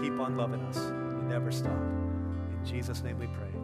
Keep 0.00 0.20
on 0.20 0.37
loving 0.37 0.61
us. 0.62 0.76
You 0.76 1.24
never 1.29 1.50
stop. 1.50 1.72
In 1.72 2.61
Jesus' 2.64 3.02
name 3.02 3.18
we 3.18 3.26
pray. 3.26 3.56